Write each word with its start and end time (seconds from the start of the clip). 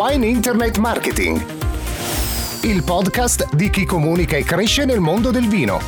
Wine 0.00 0.28
Internet 0.28 0.78
Marketing, 0.78 1.44
il 2.62 2.84
podcast 2.84 3.52
di 3.56 3.68
chi 3.68 3.84
comunica 3.84 4.36
e 4.36 4.44
cresce 4.44 4.84
nel 4.84 5.00
mondo 5.00 5.32
del 5.32 5.48
vino. 5.48 5.80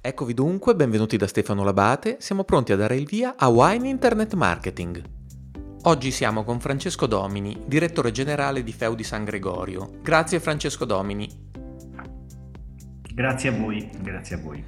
Eccovi 0.00 0.34
dunque, 0.34 0.76
benvenuti 0.76 1.16
da 1.16 1.26
Stefano 1.26 1.64
Labate, 1.64 2.18
siamo 2.20 2.44
pronti 2.44 2.70
a 2.70 2.76
dare 2.76 2.94
il 2.94 3.06
via 3.06 3.34
a 3.36 3.48
Wine 3.48 3.88
Internet 3.88 4.34
Marketing. 4.34 5.02
Oggi 5.82 6.12
siamo 6.12 6.44
con 6.44 6.60
Francesco 6.60 7.06
Domini, 7.06 7.60
direttore 7.66 8.12
generale 8.12 8.62
di 8.62 8.72
Feudi 8.72 9.02
San 9.02 9.24
Gregorio. 9.24 9.98
Grazie 10.02 10.38
Francesco 10.38 10.84
Domini. 10.84 11.28
Grazie 13.12 13.48
a 13.48 13.52
voi, 13.52 13.90
grazie 14.00 14.36
a 14.36 14.38
voi. 14.38 14.64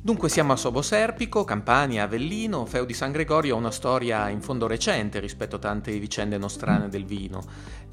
Dunque 0.00 0.28
siamo 0.28 0.52
a 0.52 0.56
Sobo 0.56 0.80
Serpico, 0.80 1.42
Campania, 1.42 2.04
Avellino, 2.04 2.64
Feu 2.66 2.86
di 2.86 2.94
San 2.94 3.10
Gregorio 3.10 3.56
ha 3.56 3.58
una 3.58 3.72
storia 3.72 4.28
in 4.28 4.40
fondo 4.40 4.68
recente 4.68 5.18
rispetto 5.18 5.56
a 5.56 5.58
tante 5.58 5.98
vicende 5.98 6.38
nostrane 6.38 6.88
del 6.88 7.04
vino, 7.04 7.42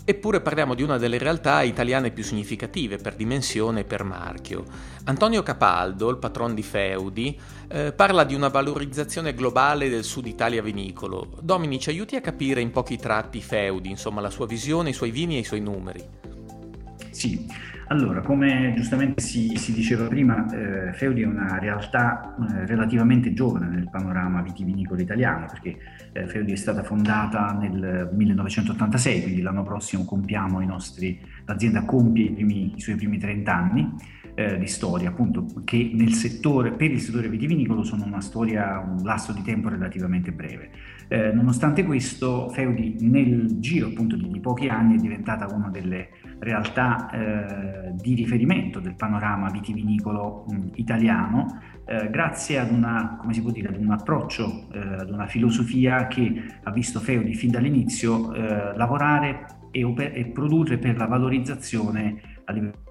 eppure 0.06 0.40
parliamo 0.40 0.76
di 0.76 0.84
una 0.84 1.00
delle 1.00 1.18
realtà 1.18 1.64
italiane 1.64 2.12
più 2.12 2.24
significative 2.24 2.98
per 2.98 3.16
dimensione 3.16 3.80
e 3.80 3.84
per 3.86 4.04
marchio. 4.04 4.66
Antonio 5.06 5.42
Capaldo, 5.42 6.10
il 6.10 6.18
patron 6.18 6.54
di 6.54 6.62
Feudi, 6.62 7.40
eh, 7.70 7.92
parla 7.92 8.24
di 8.24 8.36
una 8.36 8.50
valorizzazione 8.50 9.34
globale 9.34 9.90
del 9.90 10.04
sud 10.04 10.28
Italia 10.28 10.62
vinicolo. 10.62 11.40
Domini 11.42 11.80
ci 11.80 11.90
aiuti 11.90 12.16
a 12.16 12.22
capire 12.22 12.62
in 12.62 12.70
pochi 12.70 12.98
tratti 12.98 13.42
Feudi, 13.42 13.90
insomma 13.90 14.22
la 14.22 14.30
sua 14.30 14.46
visione, 14.46 14.92
i 14.92 14.94
suoi 14.94 15.10
vini 15.10 15.38
e 15.38 15.40
i 15.40 15.44
suoi 15.44 15.60
numeri. 15.60 16.08
Sì, 17.10 17.48
allora, 17.88 18.22
come 18.22 18.74
giustamente 18.76 19.22
si, 19.22 19.56
si 19.58 19.74
diceva 19.74 20.08
prima, 20.08 20.46
eh, 20.52 20.94
Feudi 20.94 21.22
è 21.22 21.26
una 21.26 21.60
realtà 21.60 22.36
eh, 22.36 22.66
relativamente 22.66 23.34
giovane 23.34 23.68
nel 23.68 23.90
panorama 23.90 24.42
vitivinicolo 24.42 25.02
italiano, 25.02 25.46
perché 25.46 25.78
eh, 26.12 26.28
Feudi 26.28 26.54
è 26.54 26.56
stata 26.56 26.84
fondata 26.84 27.52
nel 27.52 28.10
1986, 28.12 29.22
quindi 29.22 29.42
l'anno 29.42 29.64
prossimo 29.64 30.04
compiamo 30.04 30.62
i 30.62 30.66
nostri, 30.66 31.22
l'azienda 31.46 31.86
compie 31.86 32.26
i, 32.26 32.32
primi, 32.32 32.74
i 32.76 32.82
suoi 32.82 32.96
primi 32.96 33.18
30 33.18 33.54
anni 33.54 33.94
eh, 34.36 34.58
di 34.58 34.68
storia, 34.68 35.10
appunto, 35.10 35.46
che 35.64 35.92
nel 35.94 36.14
settore, 36.14 36.72
per 36.72 36.92
il 36.92 37.00
settore 37.00 37.30
vitivinicolo 37.30 37.84
sono 37.84 38.04
una 38.06 38.22
storia, 38.22 38.80
un 38.80 39.04
lasso 39.04 39.32
di 39.32 39.42
tempo 39.42 39.70
relativamente 39.70 40.32
breve. 40.32 40.70
Eh, 41.08 41.32
nonostante 41.32 41.86
questo, 41.86 42.50
Feudi 42.50 42.98
nel 43.02 43.60
giro 43.60 43.88
appunto 43.88 44.16
di, 44.16 44.28
di, 44.28 44.40
pochi 44.40 44.68
anni 44.68 44.96
è 44.96 45.00
diventata 45.00 45.48
una 45.54 45.70
delle 45.70 46.10
realtà 46.40 47.10
eh, 47.10 47.94
di 47.94 48.16
riferimento 48.16 48.80
del 48.80 48.96
panorama 48.96 49.50
vitivinicolo 49.50 50.46
mh, 50.48 50.68
italiano, 50.76 51.60
eh, 51.86 52.10
grazie 52.10 52.60
ad, 52.60 52.72
una, 52.72 53.20
dire, 53.52 53.70
ad 53.70 53.78
un 53.78 53.92
approccio, 53.92 54.68
eh, 54.72 54.80
ad 54.80 55.10
una 55.10 55.28
filosofia 55.28 56.08
che 56.08 56.44
ha 56.64 56.72
visto 56.72 57.00
Feudi 57.00 57.34
fin 57.36 57.52
dall'inizio 57.52 58.34
eh, 58.34 58.76
lavorare 58.76 59.46
e, 59.72 59.94
e 59.98 60.26
produrre 60.28 60.78
per 60.78 60.98
la 60.98 61.06
valorizzazione 61.06 62.22
a 62.46 62.52
livello 62.52 62.84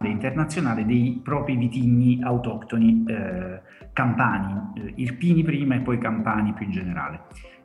internazionale 0.00 0.84
dei 0.84 1.20
propri 1.22 1.56
vitigni 1.56 2.20
autoctoni 2.22 3.04
eh, 3.06 3.60
campani, 3.92 4.72
eh, 4.74 4.92
irpini 4.96 5.42
prima 5.42 5.76
e 5.76 5.80
poi 5.80 5.98
campani 5.98 6.52
più 6.52 6.66
in 6.66 6.72
generale. 6.72 7.20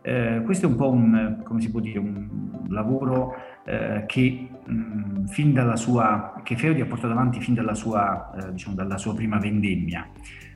Eh, 0.08 0.42
questo 0.46 0.68
è 0.68 0.70
un 0.70 0.78
po' 0.78 0.90
un, 0.90 1.44
dire, 1.82 2.00
un 2.00 2.62
lavoro 2.70 3.36
eh, 3.66 4.06
che, 4.08 4.48
mh, 4.66 4.72
mm, 4.72 5.26
fin 5.26 5.52
dalla 5.52 5.76
sua, 5.76 6.40
che 6.46 6.56
Feodi 6.56 6.80
ha 6.80 6.86
portato 6.86 7.12
avanti 7.12 7.42
fin 7.42 7.54
dalla 7.54 7.74
sua, 7.74 8.32
eh, 8.38 8.54
diciamo, 8.54 8.74
dalla 8.74 8.98
sua 8.98 9.14
prima 9.14 9.38
vendemmia 9.38 10.08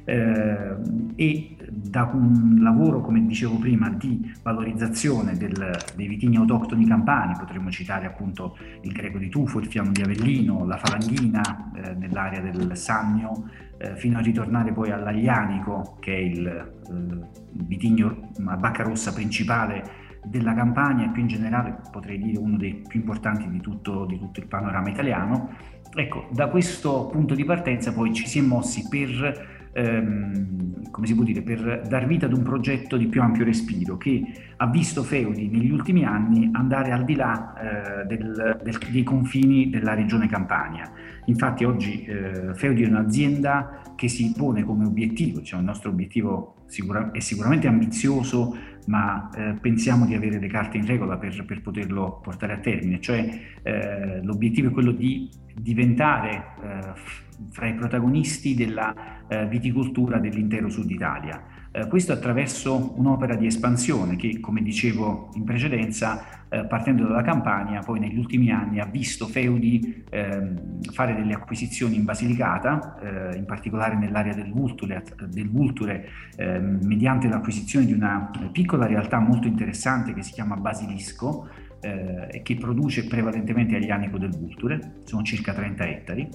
eh, 0.05 0.75
e 1.15 1.55
da 1.69 2.09
un 2.13 2.59
lavoro, 2.61 3.01
come 3.01 3.25
dicevo 3.25 3.57
prima, 3.57 3.89
di 3.89 4.33
valorizzazione 4.41 5.37
del, 5.37 5.77
dei 5.95 6.07
vitigni 6.07 6.37
autoctoni 6.37 6.85
campani, 6.85 7.35
potremmo 7.37 7.69
citare 7.69 8.05
appunto 8.05 8.57
il 8.81 8.91
greco 8.91 9.17
di 9.17 9.29
Tufo, 9.29 9.59
il 9.59 9.67
fiammo 9.67 9.91
di 9.91 10.01
Avellino, 10.01 10.65
la 10.65 10.77
falanghina 10.77 11.71
eh, 11.75 11.93
nell'area 11.93 12.41
del 12.41 12.75
Sannio, 12.75 13.49
eh, 13.77 13.95
fino 13.95 14.17
a 14.17 14.21
ritornare 14.21 14.73
poi 14.73 14.91
all'Aglianico, 14.91 15.97
che 15.99 16.13
è 16.13 16.19
il 16.19 16.47
eh, 16.47 17.27
vitigno 17.51 18.29
a 18.45 18.57
bacca 18.57 18.83
rossa 18.83 19.13
principale 19.13 19.99
della 20.23 20.53
Campania 20.53 21.05
e 21.05 21.09
più 21.09 21.21
in 21.21 21.27
generale 21.27 21.81
potrei 21.89 22.19
dire 22.19 22.37
uno 22.37 22.57
dei 22.57 22.83
più 22.87 22.99
importanti 22.99 23.49
di 23.49 23.59
tutto, 23.59 24.05
di 24.05 24.19
tutto 24.19 24.39
il 24.39 24.47
panorama 24.47 24.89
italiano. 24.89 25.49
Ecco, 25.93 26.27
da 26.31 26.47
questo 26.47 27.07
punto 27.07 27.33
di 27.33 27.43
partenza 27.43 27.91
poi 27.91 28.13
ci 28.13 28.27
si 28.27 28.39
è 28.39 28.41
mossi 28.41 28.87
per 28.87 29.59
ehm, 29.73 30.89
come 30.91 31.07
si 31.07 31.15
può 31.15 31.23
dire, 31.23 31.41
per 31.41 31.87
dar 31.87 32.05
vita 32.05 32.25
ad 32.25 32.33
un 32.33 32.43
progetto 32.43 32.97
di 32.97 33.07
più 33.07 33.21
ampio 33.21 33.45
respiro 33.45 33.97
che 33.97 34.23
ha 34.57 34.67
visto 34.67 35.03
Feudi 35.03 35.47
negli 35.47 35.71
ultimi 35.71 36.03
anni 36.03 36.49
andare 36.51 36.91
al 36.91 37.05
di 37.05 37.15
là 37.15 38.01
eh, 38.01 38.05
del, 38.05 38.59
del, 38.61 38.77
dei 38.89 39.03
confini 39.03 39.69
della 39.69 39.93
regione 39.93 40.27
Campania. 40.27 40.91
Infatti 41.25 41.63
oggi 41.63 42.03
eh, 42.03 42.53
Feudi 42.53 42.83
è 42.83 42.87
un'azienda 42.87 43.81
che 43.95 44.07
si 44.07 44.33
pone 44.35 44.63
come 44.63 44.85
obiettivo, 44.85 45.41
cioè 45.41 45.59
il 45.59 45.65
nostro 45.65 45.89
obiettivo 45.89 46.55
sicura, 46.65 47.11
è 47.11 47.19
sicuramente 47.19 47.67
ambizioso, 47.67 48.55
ma 48.87 49.29
eh, 49.35 49.53
pensiamo 49.61 50.05
di 50.05 50.15
avere 50.15 50.39
le 50.39 50.47
carte 50.47 50.77
in 50.77 50.85
regola 50.85 51.17
per, 51.17 51.45
per 51.45 51.61
poterlo 51.61 52.19
portare 52.21 52.53
a 52.53 52.57
termine, 52.57 52.99
cioè 52.99 53.29
eh, 53.61 54.23
l'obiettivo 54.23 54.69
è 54.69 54.71
quello 54.71 54.91
di 54.91 55.29
diventare 55.53 56.45
eh, 56.63 57.29
fra 57.49 57.67
i 57.67 57.73
protagonisti 57.73 58.53
della 58.55 59.25
eh, 59.27 59.47
viticoltura 59.47 60.17
dell'intero 60.19 60.69
sud 60.69 60.89
Italia. 60.89 61.41
Eh, 61.73 61.87
questo 61.87 62.11
attraverso 62.11 62.93
un'opera 62.97 63.35
di 63.35 63.45
espansione 63.45 64.17
che, 64.17 64.41
come 64.41 64.61
dicevo 64.61 65.29
in 65.35 65.45
precedenza, 65.45 66.41
eh, 66.49 66.65
partendo 66.65 67.07
dalla 67.07 67.21
Campania, 67.21 67.79
poi 67.79 67.99
negli 67.99 68.17
ultimi 68.17 68.51
anni 68.51 68.81
ha 68.81 68.85
visto 68.85 69.25
Feudi 69.25 70.03
ehm, 70.09 70.81
fare 70.91 71.15
delle 71.15 71.33
acquisizioni 71.33 71.95
in 71.95 72.03
Basilicata, 72.03 72.97
eh, 72.99 73.37
in 73.37 73.45
particolare 73.45 73.95
nell'area 73.95 74.33
del 74.33 74.51
Vulture, 74.51 75.01
del 75.29 75.49
Vulture 75.49 76.09
ehm, 76.35 76.79
mediante 76.83 77.29
l'acquisizione 77.29 77.85
di 77.85 77.93
una 77.93 78.29
piccola 78.51 78.85
realtà 78.85 79.19
molto 79.19 79.47
interessante 79.47 80.13
che 80.13 80.23
si 80.23 80.33
chiama 80.33 80.57
Basilisco, 80.57 81.47
eh, 81.79 82.41
che 82.43 82.55
produce 82.57 83.07
prevalentemente 83.07 83.77
aglianico 83.77 84.17
del 84.17 84.31
Vulture, 84.37 84.99
sono 85.03 85.23
circa 85.23 85.53
30 85.53 85.85
ettari 85.87 86.29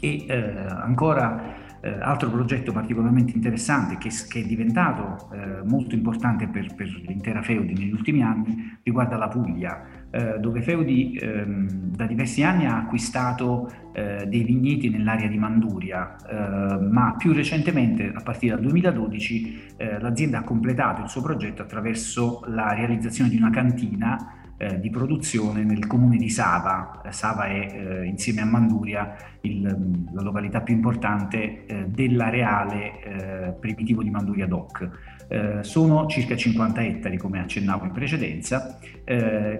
e 0.00 0.24
eh, 0.26 0.66
ancora 0.68 1.66
eh, 1.80 1.96
altro 2.00 2.30
progetto 2.30 2.72
particolarmente 2.72 3.32
interessante 3.34 3.98
che, 3.98 4.10
che 4.28 4.40
è 4.40 4.44
diventato 4.44 5.30
eh, 5.32 5.62
molto 5.64 5.94
importante 5.94 6.48
per, 6.48 6.74
per, 6.74 6.88
l'intera 7.06 7.42
Feudi 7.42 7.72
negli 7.72 7.92
ultimi 7.92 8.22
anni 8.22 8.78
riguarda 8.82 9.16
la 9.16 9.28
Puglia, 9.28 9.82
eh, 10.10 10.38
dove 10.38 10.62
Feudi 10.62 11.16
ehm, 11.20 11.68
da 11.68 12.06
diversi 12.06 12.42
anni 12.42 12.66
ha 12.66 12.78
acquistato 12.78 13.70
eh, 13.92 14.26
dei 14.26 14.42
vigneti 14.42 14.88
nell'area 14.88 15.28
di 15.28 15.38
Manduria, 15.38 16.16
eh, 16.16 16.80
ma 16.80 17.14
più 17.16 17.32
recentemente, 17.32 18.10
a 18.12 18.22
partire 18.22 18.54
dal 18.54 18.64
2012, 18.64 19.74
eh, 19.76 20.00
l'azienda 20.00 20.38
ha 20.38 20.44
completato 20.44 21.02
il 21.02 21.08
suo 21.08 21.22
progetto 21.22 21.62
attraverso 21.62 22.42
la 22.46 22.72
realizzazione 22.72 23.30
di 23.30 23.36
una 23.36 23.50
cantina 23.50 24.34
eh, 24.58 24.80
di 24.80 24.90
produzione 24.90 25.62
nel 25.62 25.86
comune 25.86 26.16
di 26.16 26.28
Sava. 26.28 27.00
Eh, 27.04 27.12
Sava 27.12 27.44
è 27.44 27.68
eh, 27.72 28.04
insieme 28.06 28.40
a 28.40 28.44
Manduria 28.44 29.14
il, 29.42 29.60
mm, 29.60 30.14
la 30.14 30.22
località 30.22 30.62
più 30.62 30.74
importante 30.74 31.64
eh, 31.64 31.84
dell'areale 31.86 33.02
eh, 33.02 33.52
primitivo 33.52 34.02
di 34.02 34.10
Manduria 34.10 34.46
DOC. 34.46 34.90
Eh, 35.28 35.58
sono 35.60 36.06
circa 36.06 36.34
50 36.34 36.82
ettari 36.82 37.18
come 37.18 37.38
accennavo 37.38 37.84
in 37.84 37.92
precedenza, 37.92 38.78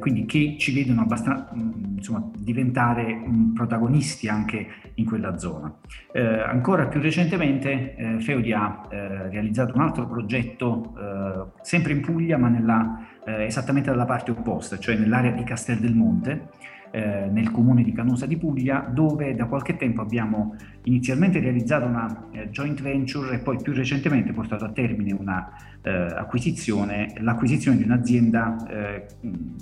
quindi 0.01 0.27
che 0.27 0.57
ci 0.59 0.75
vedono 0.75 1.03
abbastanza, 1.03 1.51
mm, 1.55 1.97
insomma, 1.97 2.29
diventare 2.37 3.23
protagonisti 3.55 4.29
anche 4.29 4.67
in 4.95 5.05
quella 5.05 5.39
zona. 5.39 5.73
ancora 6.13 6.87
più 6.87 7.01
recentemente 7.01 8.19
Feudi 8.21 8.53
ha 8.53 8.89
realizzato 8.91 9.75
un 9.75 9.83
altro 9.83 10.07
progetto 10.07 10.95
sempre 11.63 11.93
in 11.93 12.01
Puglia 12.01 12.37
ma 12.37 12.49
nella 12.49 13.07
eh, 13.29 13.45
esattamente 13.45 13.91
dalla 13.91 14.07
parte 14.07 14.31
opposta, 14.31 14.79
cioè 14.79 14.97
nell'area 14.97 15.33
di 15.33 15.45
Castel 15.45 15.79
del 15.79 15.95
Monte, 15.95 16.49
eh, 16.91 17.29
nel 17.31 17.51
comune 17.51 17.83
di 17.83 17.93
Canosa 17.93 18.25
di 18.25 18.39
Puglia, 18.39 18.89
dove 18.91 19.35
da 19.35 19.45
qualche 19.45 19.77
tempo 19.77 20.01
abbiamo 20.01 20.57
inizialmente 20.85 21.39
realizzato 21.39 21.85
una 21.85 22.29
eh, 22.33 22.49
joint 22.49 22.81
venture 22.81 23.35
e 23.35 23.39
poi 23.41 23.59
più 23.61 23.75
recentemente 23.75 24.33
portato 24.33 24.65
a 24.65 24.71
termine 24.71 25.13
una 25.13 25.51
eh, 25.83 25.91
acquisizione, 25.91 27.13
l'acquisizione 27.19 27.77
di 27.77 27.83
un'azienda 27.83 28.67
eh, 28.71 29.07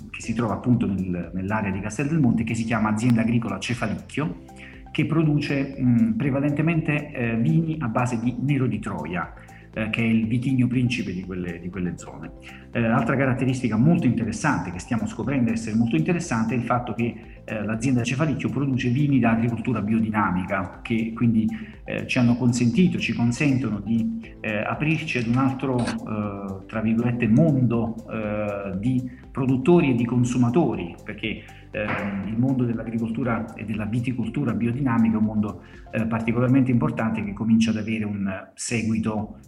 che 0.09 0.21
si 0.21 0.33
trova 0.33 0.53
appunto 0.53 0.87
nel, 0.87 1.31
nell'area 1.33 1.71
di 1.71 1.81
Castel 1.81 2.07
del 2.07 2.19
Monte 2.19 2.45
che 2.45 2.55
si 2.55 2.63
chiama 2.63 2.89
Azienda 2.89 3.21
Agricola 3.21 3.59
Cefalicchio 3.59 4.43
che 4.89 5.05
produce 5.05 5.75
mh, 5.77 6.13
prevalentemente 6.15 7.11
eh, 7.11 7.35
vini 7.35 7.75
a 7.81 7.89
base 7.89 8.19
di 8.21 8.37
nero 8.39 8.67
di 8.67 8.79
Troia 8.79 9.33
eh, 9.77 9.89
che 9.91 10.01
è 10.01 10.05
il 10.05 10.25
vitigno 10.25 10.65
principe 10.65 11.13
di 11.13 11.23
quelle, 11.23 11.59
di 11.59 11.69
quelle 11.69 11.97
zone. 11.97 12.31
Eh, 12.77 12.85
altra 12.85 13.15
caratteristica 13.15 13.75
molto 13.75 14.05
interessante 14.05 14.69
che 14.69 14.77
stiamo 14.77 15.07
scoprendo 15.07 15.51
essere 15.51 15.75
molto 15.75 15.95
interessante 15.95 16.53
è 16.53 16.57
il 16.57 16.63
fatto 16.63 16.93
che 16.93 17.37
eh, 17.43 17.63
l'azienda 17.63 18.03
Cefalicchio 18.03 18.49
produce 18.49 18.89
vini 18.89 19.19
da 19.19 19.31
agricoltura 19.31 19.81
biodinamica 19.81 20.81
che 20.83 21.13
quindi 21.15 21.47
eh, 21.85 22.05
ci 22.05 22.19
hanno 22.19 22.35
consentito, 22.35 22.99
ci 22.99 23.13
consentono 23.13 23.79
di 23.79 24.35
eh, 24.41 24.57
aprirci 24.57 25.17
ad 25.17 25.27
un 25.27 25.37
altro, 25.37 25.77
eh, 25.79 26.65
tra 26.67 26.81
virgolette, 26.81 27.27
mondo 27.27 27.95
eh, 28.11 28.77
di 28.77 29.09
produttori 29.31 29.91
e 29.91 29.95
di 29.95 30.03
consumatori, 30.03 30.93
perché 31.03 31.43
ehm, 31.71 32.27
il 32.27 32.37
mondo 32.37 32.65
dell'agricoltura 32.65 33.53
e 33.53 33.63
della 33.63 33.85
viticoltura 33.85 34.53
biodinamica 34.53 35.15
è 35.15 35.19
un 35.19 35.25
mondo 35.25 35.61
particolarmente 36.09 36.69
importante 36.69 37.23
che 37.23 37.33
comincia 37.33 37.71
ad 37.71 37.77
avere 37.77 38.03
un 38.03 38.49
seguito 38.53 39.39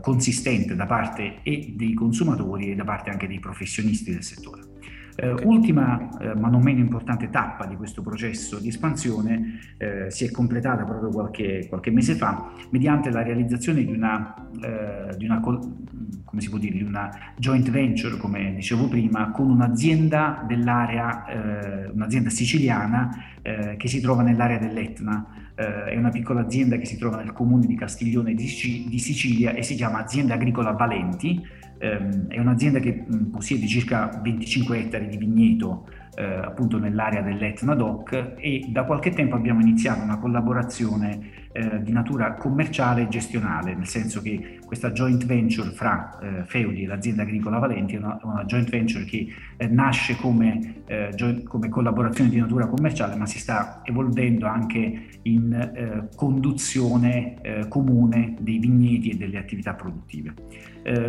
consistente 0.00 0.76
da 0.76 0.86
parte 0.86 1.38
e 1.42 1.72
dei 1.74 1.94
consumatori 1.94 2.35
e 2.36 2.74
da 2.74 2.84
parte 2.84 3.10
anche 3.10 3.26
dei 3.26 3.38
professionisti 3.38 4.12
del 4.12 4.22
settore. 4.22 4.74
Eh. 5.16 5.34
Ultima, 5.44 6.10
eh, 6.18 6.34
ma 6.34 6.48
non 6.48 6.62
meno 6.62 6.80
importante 6.80 7.30
tappa 7.30 7.64
di 7.64 7.74
questo 7.74 8.02
processo 8.02 8.58
di 8.58 8.68
espansione 8.68 9.60
eh, 9.78 10.10
si 10.10 10.26
è 10.26 10.30
completata 10.30 10.84
proprio 10.84 11.08
qualche, 11.08 11.66
qualche, 11.68 11.90
mese 11.90 12.16
fa 12.16 12.52
mediante 12.70 13.10
la 13.10 13.22
realizzazione 13.22 13.82
di 13.82 13.92
una, 13.92 14.34
eh, 14.62 15.16
di 15.16 15.24
una, 15.24 15.40
come 15.40 16.40
si 16.40 16.50
può 16.50 16.58
dire, 16.58 16.76
di 16.76 16.82
una 16.82 17.10
joint 17.38 17.70
venture, 17.70 18.18
come 18.18 18.54
dicevo 18.54 18.88
prima, 18.88 19.30
con 19.30 19.48
un'azienda 19.48 20.44
dell'area, 20.46 21.24
eh, 21.24 21.88
un'azienda 21.94 22.28
siciliana 22.28 23.08
eh, 23.40 23.76
che 23.78 23.88
si 23.88 24.02
trova 24.02 24.22
nell'area 24.22 24.58
dell'Etna. 24.58 25.44
è 25.56 25.96
una 25.96 26.10
piccola 26.10 26.42
azienda 26.42 26.76
che 26.76 26.84
si 26.84 26.98
trova 26.98 27.16
nel 27.16 27.32
comune 27.32 27.64
di 27.64 27.74
Castiglione 27.76 28.34
di, 28.34 28.44
di 28.90 28.98
Sicilia 28.98 29.54
e 29.54 29.62
si 29.62 29.74
chiama 29.74 30.00
Azienda 30.00 30.34
Agricola 30.34 30.72
Valenti 30.72 31.42
ehm, 31.78 32.28
è 32.28 32.38
un'azienda 32.38 32.78
che 32.78 33.04
mh, 33.06 33.30
possiede 33.30 33.66
circa 33.66 34.20
25 34.22 34.78
ettari 34.78 35.08
di 35.08 35.16
vigneto 35.16 35.88
eh, 36.16 36.24
appunto 36.24 36.78
nell'area 36.78 37.20
dell'Etna 37.20 37.74
Doc 37.74 38.34
e 38.38 38.66
da 38.68 38.84
qualche 38.84 39.10
tempo 39.10 39.36
abbiamo 39.36 39.60
iniziato 39.60 40.02
una 40.02 40.18
collaborazione 40.18 41.44
eh, 41.56 41.82
di 41.82 41.90
natura 41.90 42.34
commerciale 42.34 43.02
e 43.02 43.08
gestionale, 43.08 43.74
nel 43.74 43.86
senso 43.86 44.20
che 44.20 44.58
questa 44.66 44.90
joint 44.90 45.24
venture 45.24 45.70
fra 45.70 46.18
eh, 46.20 46.44
Feudi 46.44 46.82
e 46.82 46.86
l'azienda 46.86 47.22
agricola 47.22 47.58
Valenti 47.58 47.94
è 47.94 47.98
una, 47.98 48.18
una 48.22 48.44
joint 48.44 48.68
venture 48.68 49.04
che 49.04 49.26
eh, 49.56 49.66
nasce 49.66 50.16
come, 50.16 50.82
eh, 50.84 51.10
joint, 51.14 51.44
come, 51.44 51.70
collaborazione 51.70 52.28
di 52.28 52.38
natura 52.38 52.66
commerciale 52.66 53.16
ma 53.16 53.24
si 53.24 53.38
sta 53.38 53.80
evolvendo 53.84 54.46
anche 54.46 55.06
in 55.22 55.52
eh, 55.52 56.08
conduzione 56.14 57.40
eh, 57.40 57.68
comune 57.68 58.36
dei 58.38 58.58
vigneti 58.58 59.10
e 59.10 59.16
delle 59.16 59.38
attività 59.38 59.72
produttive. 59.72 60.34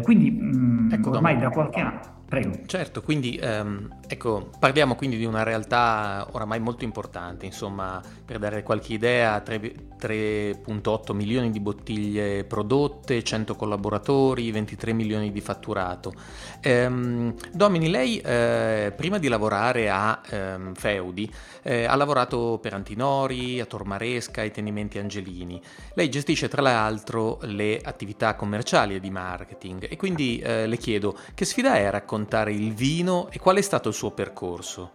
quindi 0.01 0.31
mh, 0.31 0.57
mm, 0.57 0.91
ecco, 0.93 1.09
ormai 1.09 1.37
da 1.37 1.49
qualche 1.49 1.79
anno 1.81 2.16
Prego. 2.27 2.59
Certo, 2.65 3.01
quindi 3.01 3.37
ehm, 3.37 3.99
ecco, 4.05 4.49
parliamo 4.59 4.95
quindi 4.95 5.15
di 5.15 5.23
una 5.23 5.43
realtà 5.43 6.27
oramai 6.31 6.59
molto 6.59 6.83
importante, 6.83 7.45
insomma, 7.45 8.01
per 8.25 8.37
dare 8.37 8.63
qualche 8.63 8.91
idea, 8.91 9.41
3.8 9.41 11.13
milioni 11.13 11.51
di 11.51 11.61
bottiglie 11.61 12.43
prodotte, 12.43 13.23
100 13.23 13.55
collaboratori, 13.55 14.51
23 14.51 14.91
milioni 14.91 15.31
di 15.31 15.39
fatturato. 15.39 16.13
Ehm, 16.59 17.33
Domini, 17.53 17.89
lei 17.89 18.19
eh, 18.19 18.91
prima 18.93 19.19
di 19.19 19.29
lavorare 19.29 19.89
a 19.89 20.21
ehm, 20.29 20.73
Feudi 20.75 21.31
eh, 21.63 21.85
ha 21.85 21.95
lavorato 21.95 22.59
per 22.61 22.73
Antinori, 22.73 23.61
a 23.61 23.65
Tormaresca, 23.65 24.41
ai 24.41 24.51
Tenimenti 24.51 24.99
Angelini. 24.99 25.61
Lei 25.93 26.09
gestisce 26.09 26.49
tra 26.49 26.61
l'altro 26.61 27.39
le 27.43 27.79
attività 27.81 28.35
commerciali 28.35 28.95
e 28.95 28.99
di 28.99 29.11
marketing 29.11 29.87
e 29.89 29.95
quindi 29.95 30.39
eh, 30.39 30.67
le 30.67 30.75
chiedo 30.75 31.17
che 31.33 31.45
sfida 31.45 31.75
è 31.75 31.89
raccontare 31.89 32.15
raccontare 32.17 32.51
il 32.51 32.73
vino 32.73 33.29
e 33.31 33.37
qual 33.37 33.57
è 33.57 33.61
stato 33.61 33.89
il 33.89 33.93
suo 33.93 34.11
percorso? 34.11 34.93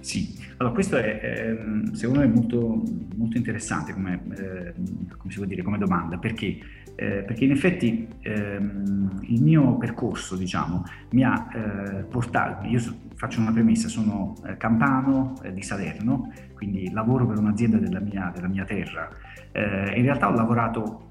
Sì, 0.00 0.36
allora 0.56 0.74
questo 0.74 0.96
è, 0.96 1.20
è 1.20 1.56
secondo 1.92 2.20
me 2.20 2.26
molto, 2.26 2.82
molto 3.16 3.36
interessante 3.36 3.92
come, 3.92 4.20
eh, 4.36 4.72
come, 5.16 5.46
dire, 5.46 5.62
come 5.62 5.78
domanda, 5.78 6.18
perché? 6.18 6.58
Eh, 6.96 7.22
perché 7.22 7.44
in 7.44 7.52
effetti 7.52 8.08
ehm, 8.20 9.20
il 9.22 9.42
mio 9.42 9.76
percorso, 9.76 10.36
diciamo, 10.36 10.84
mi 11.10 11.22
ha 11.22 11.48
eh, 11.54 12.02
portato, 12.04 12.66
io 12.66 12.80
faccio 13.14 13.40
una 13.40 13.52
premessa, 13.52 13.88
sono 13.88 14.34
eh, 14.46 14.56
campano 14.56 15.34
di 15.52 15.62
Salerno, 15.62 16.32
quindi 16.54 16.90
lavoro 16.90 17.26
per 17.26 17.38
un'azienda 17.38 17.76
della 17.76 18.00
mia, 18.00 18.32
della 18.34 18.48
mia 18.48 18.64
terra. 18.64 19.08
In 19.52 20.02
realtà 20.02 20.28
ho 20.28 20.34
lavorato 20.34 21.09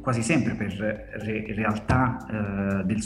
quasi 0.00 0.22
sempre 0.22 0.54
per 0.54 0.72
re- 0.72 1.46
realtà 1.54 2.80
eh, 2.80 2.84
del, 2.84 3.00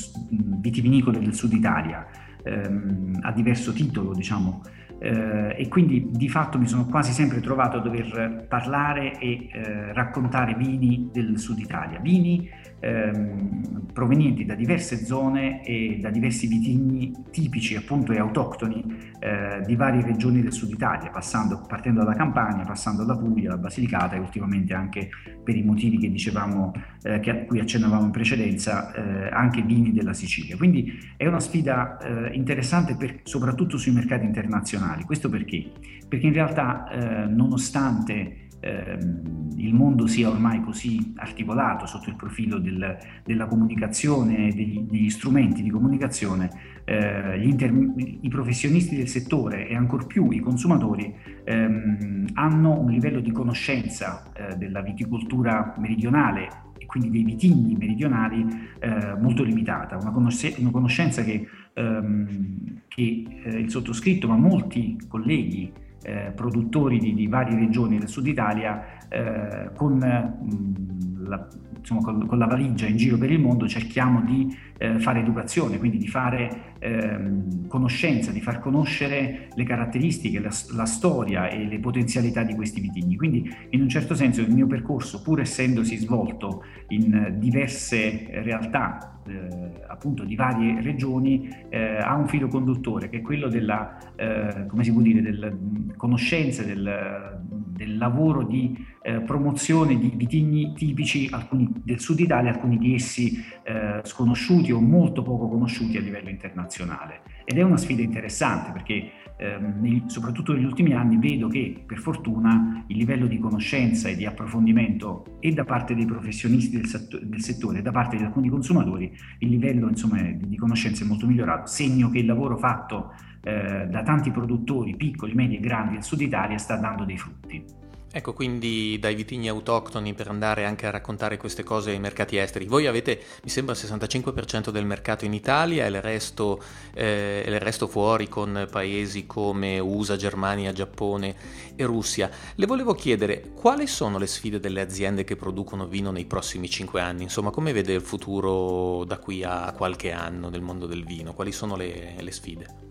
vitivinicole 0.60 1.18
del 1.18 1.34
sud 1.34 1.52
Italia, 1.52 2.06
ehm, 2.42 3.20
a 3.22 3.32
diverso 3.32 3.72
titolo, 3.72 4.12
diciamo, 4.14 4.62
eh, 4.98 5.54
e 5.56 5.68
quindi 5.68 6.10
di 6.10 6.28
fatto 6.28 6.58
mi 6.58 6.66
sono 6.66 6.86
quasi 6.86 7.12
sempre 7.12 7.40
trovato 7.40 7.76
a 7.76 7.80
dover 7.80 8.46
parlare 8.48 9.18
e 9.18 9.48
eh, 9.52 9.92
raccontare 9.92 10.54
vini 10.54 11.08
del 11.12 11.38
sud 11.38 11.58
Italia, 11.58 12.00
vini 12.00 12.50
ehm, 12.80 13.86
provenienti 13.92 14.44
da 14.44 14.54
diverse 14.54 15.04
zone 15.04 15.64
e 15.64 15.98
da 16.00 16.10
diversi 16.10 16.46
vitigni 16.46 17.12
tipici 17.30 17.74
appunto 17.76 18.12
e 18.12 18.18
autoctoni 18.18 18.84
eh, 19.18 19.62
di 19.66 19.74
varie 19.74 20.02
regioni 20.02 20.40
del 20.40 20.52
sud 20.52 20.70
Italia, 20.70 21.10
passando, 21.10 21.64
partendo 21.66 22.00
dalla 22.00 22.14
Campania, 22.14 22.64
passando 22.64 23.04
dalla 23.04 23.18
Puglia, 23.18 23.50
la 23.50 23.56
Basilicata 23.56 24.16
e 24.16 24.18
ultimamente 24.18 24.74
anche 24.74 25.08
per 25.42 25.56
i 25.56 25.62
motivi 25.62 25.98
che 25.98 26.10
dicevamo, 26.10 26.72
eh, 27.02 27.20
che 27.20 27.30
a 27.30 27.36
cui 27.44 27.58
accennavamo 27.60 28.04
in 28.04 28.10
precedenza, 28.10 28.92
eh, 28.92 29.28
anche 29.32 29.62
vini 29.62 29.92
della 29.92 30.12
Sicilia. 30.12 30.56
Quindi 30.56 30.98
è 31.16 31.26
una 31.26 31.40
sfida 31.40 31.98
eh, 31.98 32.34
interessante 32.34 32.96
per, 32.96 33.20
soprattutto 33.24 33.76
sui 33.78 33.92
mercati 33.92 34.24
internazionali. 34.24 35.04
Questo 35.04 35.28
perché? 35.28 35.70
Perché 36.06 36.26
in 36.26 36.32
realtà 36.32 36.88
eh, 36.88 37.26
nonostante 37.26 38.47
ehm, 38.60 39.50
il 39.56 39.74
mondo 39.74 40.06
sia 40.06 40.28
ormai 40.28 40.60
così 40.60 41.12
articolato 41.16 41.86
sotto 41.86 42.08
il 42.08 42.16
profilo 42.16 42.58
del, 42.58 42.96
della 43.24 43.46
comunicazione, 43.46 44.52
degli, 44.54 44.80
degli, 44.80 45.10
strumenti 45.10 45.62
di 45.62 45.70
comunicazione, 45.70 46.50
eh, 46.84 47.42
inter, 47.42 47.72
i 48.20 48.28
professionisti 48.28 48.96
del 48.96 49.08
settore 49.08 49.68
e 49.68 49.74
ancor 49.74 50.06
più 50.06 50.30
i 50.30 50.40
consumatori 50.40 51.14
ehm, 51.44 52.26
hanno 52.34 52.78
un 52.78 52.90
livello 52.90 53.20
di 53.20 53.32
conoscenza 53.32 54.24
eh, 54.32 54.56
della 54.56 54.80
viticoltura 54.80 55.74
meridionale 55.78 56.66
e 56.78 56.86
quindi 56.86 57.10
dei 57.10 57.24
vitigni 57.24 57.76
meridionali 57.76 58.46
eh, 58.78 59.14
molto 59.18 59.42
limitata, 59.42 59.96
una, 59.96 60.10
conosce- 60.10 60.54
una 60.58 60.70
conoscenza 60.70 61.22
che, 61.22 61.46
ehm, 61.74 62.82
che 62.86 63.24
eh, 63.44 63.58
il 63.58 63.70
sottoscritto, 63.70 64.28
ma 64.28 64.36
molti 64.36 64.98
colleghi 65.08 65.72
eh, 66.02 66.32
produttori 66.34 66.98
di, 66.98 67.14
di, 67.14 67.26
varie 67.26 67.56
regioni 67.56 67.98
del 67.98 68.08
sud 68.08 68.26
Italia 68.26 69.08
eh, 69.08 69.70
con, 69.74 69.94
mh, 69.94 71.28
la, 71.28 71.48
insomma, 71.88 72.02
con, 72.02 72.26
con, 72.26 72.38
la 72.38 72.46
valigia 72.46 72.86
in 72.86 72.96
giro 72.96 73.16
per 73.16 73.30
il 73.30 73.40
mondo 73.40 73.66
cerchiamo 73.66 74.20
di 74.20 74.54
eh, 74.76 74.98
fare 74.98 75.20
educazione, 75.20 75.78
quindi 75.78 75.96
di 75.96 76.06
fare 76.06 76.74
ehm, 76.78 77.66
conoscenza, 77.66 78.30
di 78.30 78.40
far 78.40 78.58
conoscere 78.58 79.48
le 79.54 79.64
caratteristiche, 79.64 80.38
la, 80.38 80.50
la, 80.74 80.84
storia 80.84 81.48
e 81.48 81.64
le 81.64 81.78
potenzialità 81.78 82.42
di 82.42 82.54
questi 82.54 82.80
vitigni. 82.80 83.16
Quindi 83.16 83.50
in 83.70 83.80
un 83.80 83.88
certo 83.88 84.14
senso 84.14 84.42
il 84.42 84.52
mio 84.52 84.66
percorso, 84.66 85.22
pur 85.22 85.40
essendosi 85.40 85.96
svolto 85.96 86.64
in 86.88 87.36
diverse 87.38 88.28
realtà 88.42 89.20
eh, 89.26 89.82
appunto 89.86 90.24
di 90.24 90.36
varie 90.36 90.80
regioni 90.80 91.48
eh, 91.68 91.98
ha 91.98 92.14
un 92.14 92.28
filo 92.28 92.48
conduttore 92.48 93.08
che 93.08 93.18
è 93.18 93.20
quello 93.20 93.48
della, 93.48 93.98
eh, 94.16 94.66
come 94.66 94.84
si 94.84 94.92
può 94.92 95.00
dire, 95.00 95.20
del 95.20 95.92
conoscenza, 95.96 96.62
del, 96.62 97.40
del 97.78 97.96
lavoro 97.96 98.42
di 98.42 98.76
eh, 99.02 99.20
promozione 99.20 99.96
di 99.96 100.10
vitigni 100.12 100.74
tipici, 100.74 101.28
alcuni 101.30 101.70
del 101.84 102.00
sud 102.00 102.18
Italia, 102.18 102.50
alcuni 102.50 102.76
di 102.76 102.94
essi 102.94 103.40
eh, 103.62 104.00
sconosciuti 104.02 104.72
o 104.72 104.80
molto 104.80 105.22
poco 105.22 105.48
conosciuti 105.48 105.96
a 105.96 106.00
livello 106.00 106.28
internazionale. 106.28 107.20
Ed 107.44 107.56
è 107.56 107.62
una 107.62 107.76
sfida 107.76 108.02
interessante 108.02 108.72
perché 108.72 109.07
ehm, 109.38 110.06
soprattutto 110.06 110.52
negli 110.52 110.64
ultimi 110.64 110.92
anni 110.92 111.16
vedo 111.16 111.48
che 111.48 111.82
per 111.86 111.98
fortuna 111.98 112.84
il 112.88 112.96
livello 112.96 113.26
di 113.26 113.38
conoscenza 113.38 114.08
e 114.08 114.16
di 114.16 114.26
approfondimento 114.26 115.38
e 115.40 115.52
da 115.52 115.64
parte 115.64 115.94
dei 115.94 116.04
professionisti 116.04 116.76
del, 116.76 116.86
setto- 116.86 117.18
del 117.22 117.40
settore 117.40 117.78
e 117.78 117.82
da 117.82 117.92
parte 117.92 118.16
di 118.16 118.24
alcuni 118.24 118.48
consumatori 118.48 119.16
il 119.38 119.48
livello 119.48 119.88
insomma, 119.88 120.20
di 120.20 120.56
conoscenza 120.56 121.04
è 121.04 121.06
molto 121.06 121.26
migliorato, 121.26 121.66
segno 121.66 122.10
che 122.10 122.18
il 122.18 122.26
lavoro 122.26 122.58
fatto 122.58 123.12
eh, 123.42 123.86
da 123.88 124.02
tanti 124.02 124.30
produttori 124.30 124.96
piccoli, 124.96 125.34
medi 125.34 125.56
e 125.56 125.60
grandi 125.60 125.94
del 125.94 126.02
sud 126.02 126.20
Italia 126.20 126.58
sta 126.58 126.76
dando 126.76 127.04
dei 127.04 127.16
frutti. 127.16 127.86
Ecco, 128.10 128.32
quindi 128.32 128.98
dai 128.98 129.14
vitigni 129.14 129.48
autoctoni 129.48 130.14
per 130.14 130.28
andare 130.28 130.64
anche 130.64 130.86
a 130.86 130.90
raccontare 130.90 131.36
queste 131.36 131.62
cose 131.62 131.90
ai 131.90 132.00
mercati 132.00 132.38
esteri. 132.38 132.64
Voi 132.64 132.86
avete, 132.86 133.20
mi 133.42 133.50
sembra, 133.50 133.74
il 133.74 133.80
65% 133.80 134.70
del 134.70 134.86
mercato 134.86 135.26
in 135.26 135.34
Italia 135.34 135.84
e 135.84 135.88
il 135.88 136.00
resto, 136.00 136.62
eh, 136.94 137.44
il 137.46 137.60
resto 137.60 137.86
fuori 137.86 138.26
con 138.26 138.66
paesi 138.70 139.26
come 139.26 139.78
USA, 139.78 140.16
Germania, 140.16 140.72
Giappone 140.72 141.36
e 141.76 141.84
Russia. 141.84 142.30
Le 142.54 142.66
volevo 142.66 142.94
chiedere 142.94 143.50
quali 143.54 143.86
sono 143.86 144.16
le 144.16 144.26
sfide 144.26 144.58
delle 144.58 144.80
aziende 144.80 145.24
che 145.24 145.36
producono 145.36 145.86
vino 145.86 146.10
nei 146.10 146.24
prossimi 146.24 146.70
5 146.70 147.02
anni? 147.02 147.24
Insomma, 147.24 147.50
come 147.50 147.72
vede 147.72 147.92
il 147.92 148.00
futuro 148.00 149.04
da 149.04 149.18
qui 149.18 149.44
a 149.44 149.74
qualche 149.76 150.12
anno 150.12 150.48
nel 150.48 150.62
mondo 150.62 150.86
del 150.86 151.04
vino? 151.04 151.34
Quali 151.34 151.52
sono 151.52 151.76
le, 151.76 152.14
le 152.18 152.32
sfide? 152.32 152.87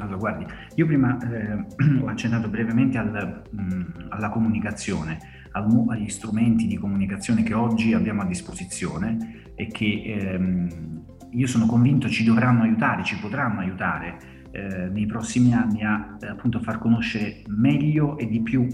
Allora, 0.00 0.16
guardi, 0.16 0.46
io 0.74 0.86
prima 0.86 1.18
eh, 1.18 1.64
ho 2.02 2.06
accennato 2.06 2.48
brevemente 2.48 2.98
al, 2.98 3.42
mh, 3.50 3.62
mm, 3.62 3.82
alla 4.08 4.30
comunicazione, 4.30 5.18
al, 5.52 5.66
agli 5.88 6.08
strumenti 6.08 6.66
di 6.66 6.76
comunicazione 6.76 7.42
che 7.42 7.54
oggi 7.54 7.92
abbiamo 7.92 8.22
a 8.22 8.26
disposizione 8.26 9.52
e 9.54 9.66
che 9.66 10.02
ehm, 10.04 10.68
io 11.32 11.46
sono 11.46 11.66
convinto 11.66 12.08
ci 12.08 12.24
dovranno 12.24 12.62
aiutare, 12.62 13.04
ci 13.04 13.18
potranno 13.18 13.60
aiutare 13.60 14.18
eh, 14.52 14.88
nei 14.88 15.06
prossimi 15.06 15.52
anni 15.52 15.84
a 15.84 16.16
appunto 16.28 16.60
far 16.60 16.78
conoscere 16.78 17.42
meglio 17.48 18.16
e 18.18 18.26
di 18.26 18.40
più 18.40 18.66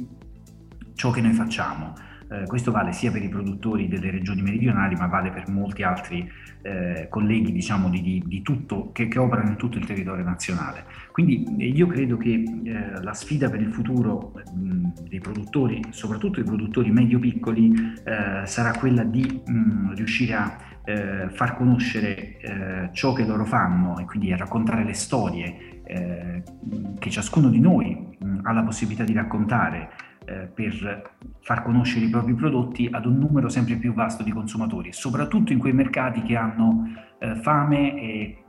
ciò 0.95 1.11
che 1.11 1.21
noi 1.21 1.33
facciamo. 1.33 1.92
Eh, 2.28 2.42
questo 2.47 2.73
vale 2.73 2.92
sia 2.92 3.12
per 3.12 3.23
i 3.23 3.28
produttori 3.28 3.87
delle 3.87 4.11
regioni 4.11 4.42
meridionali, 4.42 4.97
ma 4.97 5.06
vale 5.06 5.30
per 5.30 5.49
molti 5.49 5.85
altri 5.85 6.28
eh, 6.62 7.06
colleghi 7.09 7.52
diciamo, 7.52 7.88
di, 7.88 8.02
di, 8.02 8.23
di 8.26 8.42
tutto, 8.42 8.90
che, 8.92 9.06
che, 9.06 9.18
operano 9.18 9.50
in 9.50 9.56
tutto 9.56 9.78
il 9.78 9.87
territorio 9.87 10.25
nazionale. 10.25 10.85
Quindi 11.12 11.45
eh, 11.59 11.68
io 11.68 11.87
credo 11.87 12.16
che 12.16 12.42
eh, 12.64 13.00
la 13.00 13.12
sfida 13.14 13.49
per 13.49 13.61
il 13.61 13.73
futuro 13.73 14.33
mh, 14.54 15.09
dei 15.09 15.21
produttori, 15.21 15.80
soprattutto 15.90 16.40
i 16.40 16.45
produttori 16.45 16.90
medio-piccoli, 16.90 17.73
eh, 18.04 18.47
sarà 18.47 18.73
quella 18.76 19.04
di 19.04 19.42
mh, 19.45 19.95
riuscire 19.95 20.35
a 20.35 20.75
far 20.87 21.56
conoscere 21.56 22.90
ciò 22.92 23.12
che 23.12 23.25
loro 23.25 23.45
fanno 23.45 23.99
e 23.99 24.04
quindi 24.04 24.33
a 24.33 24.37
raccontare 24.37 24.85
le 24.85 24.92
storie 24.92 25.80
che 25.85 27.11
ciascuno 27.11 27.49
di 27.49 27.59
noi 27.59 28.16
mh, 28.16 28.38
ha 28.42 28.52
la 28.52 28.62
possibilità 28.62 29.02
di 29.02 29.12
raccontare 29.12 29.90
eh, 30.26 30.50
per 30.52 31.12
far 31.40 31.62
conoscere 31.62 32.04
i 32.04 32.11
propri 32.11 32.35
prodotti 32.35 32.88
ad 32.90 33.06
un 33.06 33.18
numero 33.18 33.49
sempre 33.49 33.76
più 33.76 33.95
vasto 33.95 34.23
di 34.23 34.30
consumatori, 34.33 34.92
soprattutto 34.92 35.52
in 35.52 35.59
quei 35.59 35.73
mercati 35.73 36.23
che 36.23 36.37
hanno 36.37 36.88
eh, 37.18 37.37
fame 37.37 38.00
e, 38.00 38.45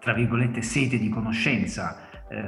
tra 0.00 0.12
virgolette, 0.14 0.62
sete 0.62 0.98
di 0.98 1.08
conoscenza 1.08 2.08
eh, 2.28 2.42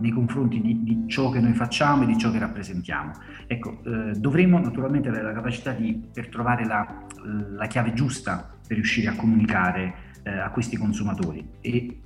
nei 0.00 0.10
confronti 0.10 0.60
di, 0.60 0.82
di, 0.82 1.04
ciò 1.06 1.30
che 1.30 1.40
noi 1.40 1.52
facciamo 1.52 2.02
e 2.02 2.06
di 2.06 2.18
ciò 2.18 2.30
che 2.30 2.38
rappresentiamo. 2.38 3.12
Ecco, 3.46 3.80
eh, 3.84 4.12
dovremmo 4.18 4.58
naturalmente 4.58 5.08
avere 5.08 5.24
la 5.24 5.32
capacità 5.32 5.72
di, 5.72 6.08
per 6.12 6.28
trovare 6.28 6.64
la, 6.64 7.06
la 7.22 7.66
chiave 7.66 7.92
giusta 7.92 8.56
per 8.66 8.76
riuscire 8.76 9.08
a 9.08 9.16
comunicare 9.16 9.94
eh, 10.24 10.30
a 10.30 10.50
questi 10.50 10.76
consumatori 10.76 11.46
e 11.60 12.00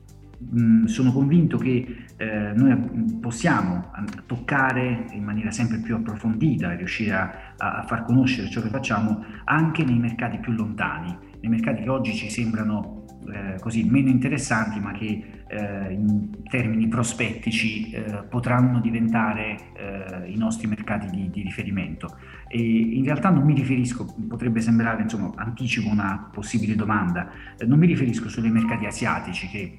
sono 0.87 1.13
convinto 1.13 1.59
che 1.59 2.05
eh, 2.17 2.53
noi 2.55 3.19
possiamo 3.21 3.91
toccare 4.27 5.07
in 5.13 5.25
maniera 5.25 5.51
sempre 5.51 5.79
più 5.79 5.97
approfondita 5.97 6.75
riuscire 6.75 7.13
a, 7.13 7.55
a, 7.57 7.83
far 7.83 8.05
conoscere 8.05 8.49
ciò 8.49 8.61
che 8.61 8.69
facciamo 8.69 9.25
anche 9.45 9.85
nei 9.85 9.99
mercati 9.99 10.39
più 10.39 10.53
lontani, 10.53 11.17
nei 11.41 11.51
mercati 11.51 11.83
che 11.83 11.89
oggi 11.89 12.15
ci 12.15 12.31
sembrano 12.31 13.05
eh, 13.33 13.59
così 13.61 13.85
meno 13.85 14.09
interessanti 14.09 14.81
ma 14.81 14.93
che 14.93 15.39
eh, 15.49 15.93
in 15.93 16.43
termini 16.49 16.89
prospettici 16.89 17.91
eh, 17.91 18.23
potranno 18.29 18.81
diventare 18.81 19.57
eh, 19.75 20.31
i 20.31 20.37
nostri 20.37 20.67
mercati 20.67 21.09
di, 21.11 21.31
di, 21.31 21.43
riferimento. 21.43 22.17
E 22.49 22.61
in 22.61 23.05
realtà 23.05 23.31
non 23.31 23.45
mi 23.45 23.55
riferisco, 23.55 24.15
potrebbe 24.29 24.61
sembrare, 24.61 25.03
insomma, 25.03 25.33
anticipo 25.37 25.89
una 25.89 26.29
possibile 26.33 26.75
domanda, 26.75 27.31
eh, 27.57 27.67
non 27.67 27.79
mi 27.79 27.87
riferisco 27.87 28.29
ai 28.41 28.51
mercati 28.51 28.87
asiatici 28.87 29.49
che 29.49 29.79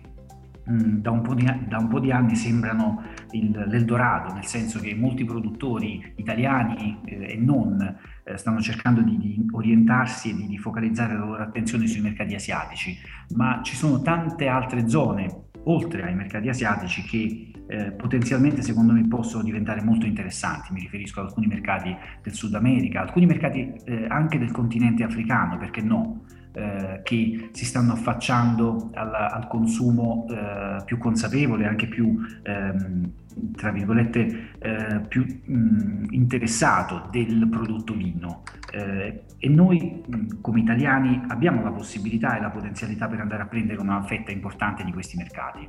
Mm, 0.70 1.00
da 1.02 1.10
un, 1.10 1.24
di, 1.36 1.46
da 1.68 1.80
un, 1.80 1.88
po 1.88 2.00
di, 2.00 2.12
anni 2.12 2.36
sembrano 2.36 3.02
il, 3.32 3.50
l'Eldorado, 3.68 4.34
nel 4.34 4.46
senso 4.46 4.80
che 4.80 4.94
molti 4.94 5.26
produttori 5.26 6.14
italiani 6.18 7.00
eh, 7.06 7.32
e 7.32 7.38
non 7.38 7.98
eh, 8.24 8.38
stanno 8.38 8.62
cercando 8.62 9.02
di, 9.02 9.18
di 9.18 9.48
orientarsi 9.52 10.30
e 10.30 10.36
di, 10.36 10.46
di, 10.46 10.58
focalizzare 10.60 11.14
la 11.14 11.26
loro 11.26 11.42
attenzione 11.42 11.88
sui 11.88 12.02
mercati 12.02 12.36
asiatici, 12.36 12.96
ma 13.36 13.62
ci 13.64 13.76
sono 13.76 14.04
tante 14.04 14.48
altre 14.48 14.88
zone, 14.88 15.46
oltre 15.64 16.04
ai 16.04 16.14
mercati 16.14 16.50
asiatici, 16.50 17.02
che 17.02 17.52
eh, 17.68 17.92
potenzialmente 17.92 18.62
secondo 18.62 18.94
me 18.94 19.08
possono 19.08 19.42
diventare 19.42 19.82
molto 19.82 20.06
interessanti. 20.06 20.72
Mi 20.72 20.82
riferisco 20.82 21.20
ad 21.20 21.28
alcuni 21.28 21.48
mercati 21.48 21.96
del 22.22 22.34
Sud 22.34 22.54
America, 22.54 23.02
alcuni 23.02 23.26
mercati 23.26 23.74
eh, 23.86 24.06
anche 24.08 24.38
del 24.38 24.52
continente 24.52 25.04
africano, 25.04 25.58
perché 25.58 25.82
no? 25.82 26.26
Eh, 26.52 27.02
che 27.04 27.50
si 27.52 27.66
stanno 27.66 27.94
affacciando 27.94 28.90
al, 28.94 29.14
al 29.14 29.48
consumo 29.48 30.26
eh, 30.30 30.84
più 30.84 30.98
consapevole, 30.98 31.68
anche 31.68 31.88
più, 31.88 32.20
ehm, 32.44 33.12
tra 33.56 33.72
virgolette, 33.72 34.50
eh, 34.60 35.02
più 35.08 35.26
mh, 35.26 36.08
interessato 36.10 37.08
del 37.12 37.48
prodotto 37.50 37.94
vino. 37.94 38.44
Eh, 38.72 39.24
e 39.38 39.48
noi 39.48 40.04
mh, 40.06 40.42
come 40.42 40.60
italiani 40.60 41.22
abbiamo 41.28 41.64
la 41.64 41.72
possibilità 41.72 42.38
e 42.38 42.42
la 42.42 42.50
potenzialità 42.50 43.08
per 43.08 43.20
andare 43.20 43.44
a 43.44 43.46
prendere 43.46 43.80
una 43.80 44.02
fetta 44.04 44.32
importante 44.32 44.84
di 44.84 44.92
questi 44.92 45.18
mercati. 45.18 45.68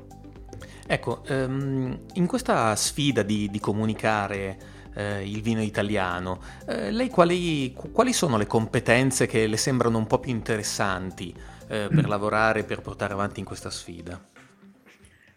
Ecco, 0.87 1.23
um, 1.29 1.97
in 2.15 2.27
questa 2.27 2.75
sfida 2.75 3.23
di, 3.23 3.49
di 3.51 3.61
comunicare 3.61 4.59
eh, 5.01 5.29
il 5.29 5.41
vino 5.41 5.63
italiano. 5.63 6.41
Eh, 6.67 6.91
lei 6.91 7.09
quali, 7.09 7.73
quali, 7.73 8.13
sono 8.13 8.37
le 8.37 8.47
competenze 8.47 9.27
che 9.27 9.47
le 9.47 9.57
sembrano 9.57 9.99
un 9.99 10.07
po' 10.07 10.19
più 10.19 10.31
interessanti 10.31 11.33
eh, 11.69 11.89
per 11.91 12.07
mm. 12.07 12.09
lavorare, 12.09 12.65
per 12.65 12.81
portare 12.81 13.13
avanti 13.13 13.41
in 13.41 13.47
questa 13.47 13.71
sfida? 13.71 14.21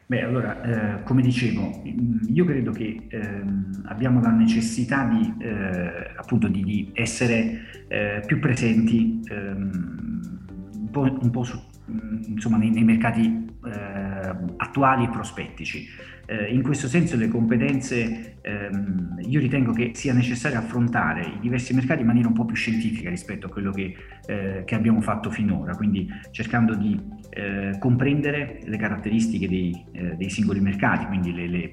Beh, 0.05 0.21
allora, 0.21 0.61
eh, 0.61 1.03
come 1.03 1.21
dicevo, 1.21 1.81
io 2.27 2.45
credo 2.45 2.71
che 2.71 3.07
ehm, 3.07 3.83
abbiamo 3.85 4.21
la 4.21 4.31
necessità 4.31 5.05
di, 5.05 5.33
eh, 5.39 6.13
appunto, 6.15 6.47
di, 6.47 6.63
di 6.63 6.91
essere 6.93 7.85
eh, 7.87 8.21
più 8.25 8.39
presenti 8.39 9.21
ehm, 9.29 10.71
un 10.75 10.89
po', 10.91 11.01
un 11.01 11.29
po 11.31 11.43
su, 11.43 11.57
insomma, 12.27 12.57
nei, 12.57 12.69
nei 12.69 12.83
mercati 12.83 13.51
attuali 14.57 15.05
e 15.05 15.09
prospettici. 15.09 15.87
Eh, 16.25 16.53
in 16.53 16.63
questo 16.63 16.87
senso 16.87 17.17
le 17.17 17.27
competenze 17.27 18.37
ehm, 18.41 19.19
io 19.25 19.39
ritengo 19.41 19.73
che 19.73 19.91
sia 19.93 20.13
necessario 20.13 20.57
affrontare 20.57 21.25
i 21.25 21.39
diversi 21.41 21.73
mercati 21.73 21.99
in 21.99 22.07
maniera 22.07 22.29
un 22.29 22.33
po' 22.33 22.45
più 22.45 22.55
scientifica 22.55 23.09
rispetto 23.09 23.47
a 23.47 23.49
quello 23.49 23.71
che, 23.71 23.93
eh, 24.25 24.63
che 24.65 24.75
abbiamo 24.75 25.01
fatto 25.01 25.29
finora, 25.29 25.75
quindi 25.75 26.07
cercando 26.31 26.75
di 26.75 26.97
eh, 27.29 27.75
comprendere 27.77 28.59
le 28.63 28.77
caratteristiche 28.77 29.49
dei, 29.49 29.85
eh, 29.91 30.15
dei, 30.15 30.29
singoli 30.29 30.61
mercati, 30.61 31.05
quindi 31.07 31.33
le, 31.33 31.47
le, 31.47 31.69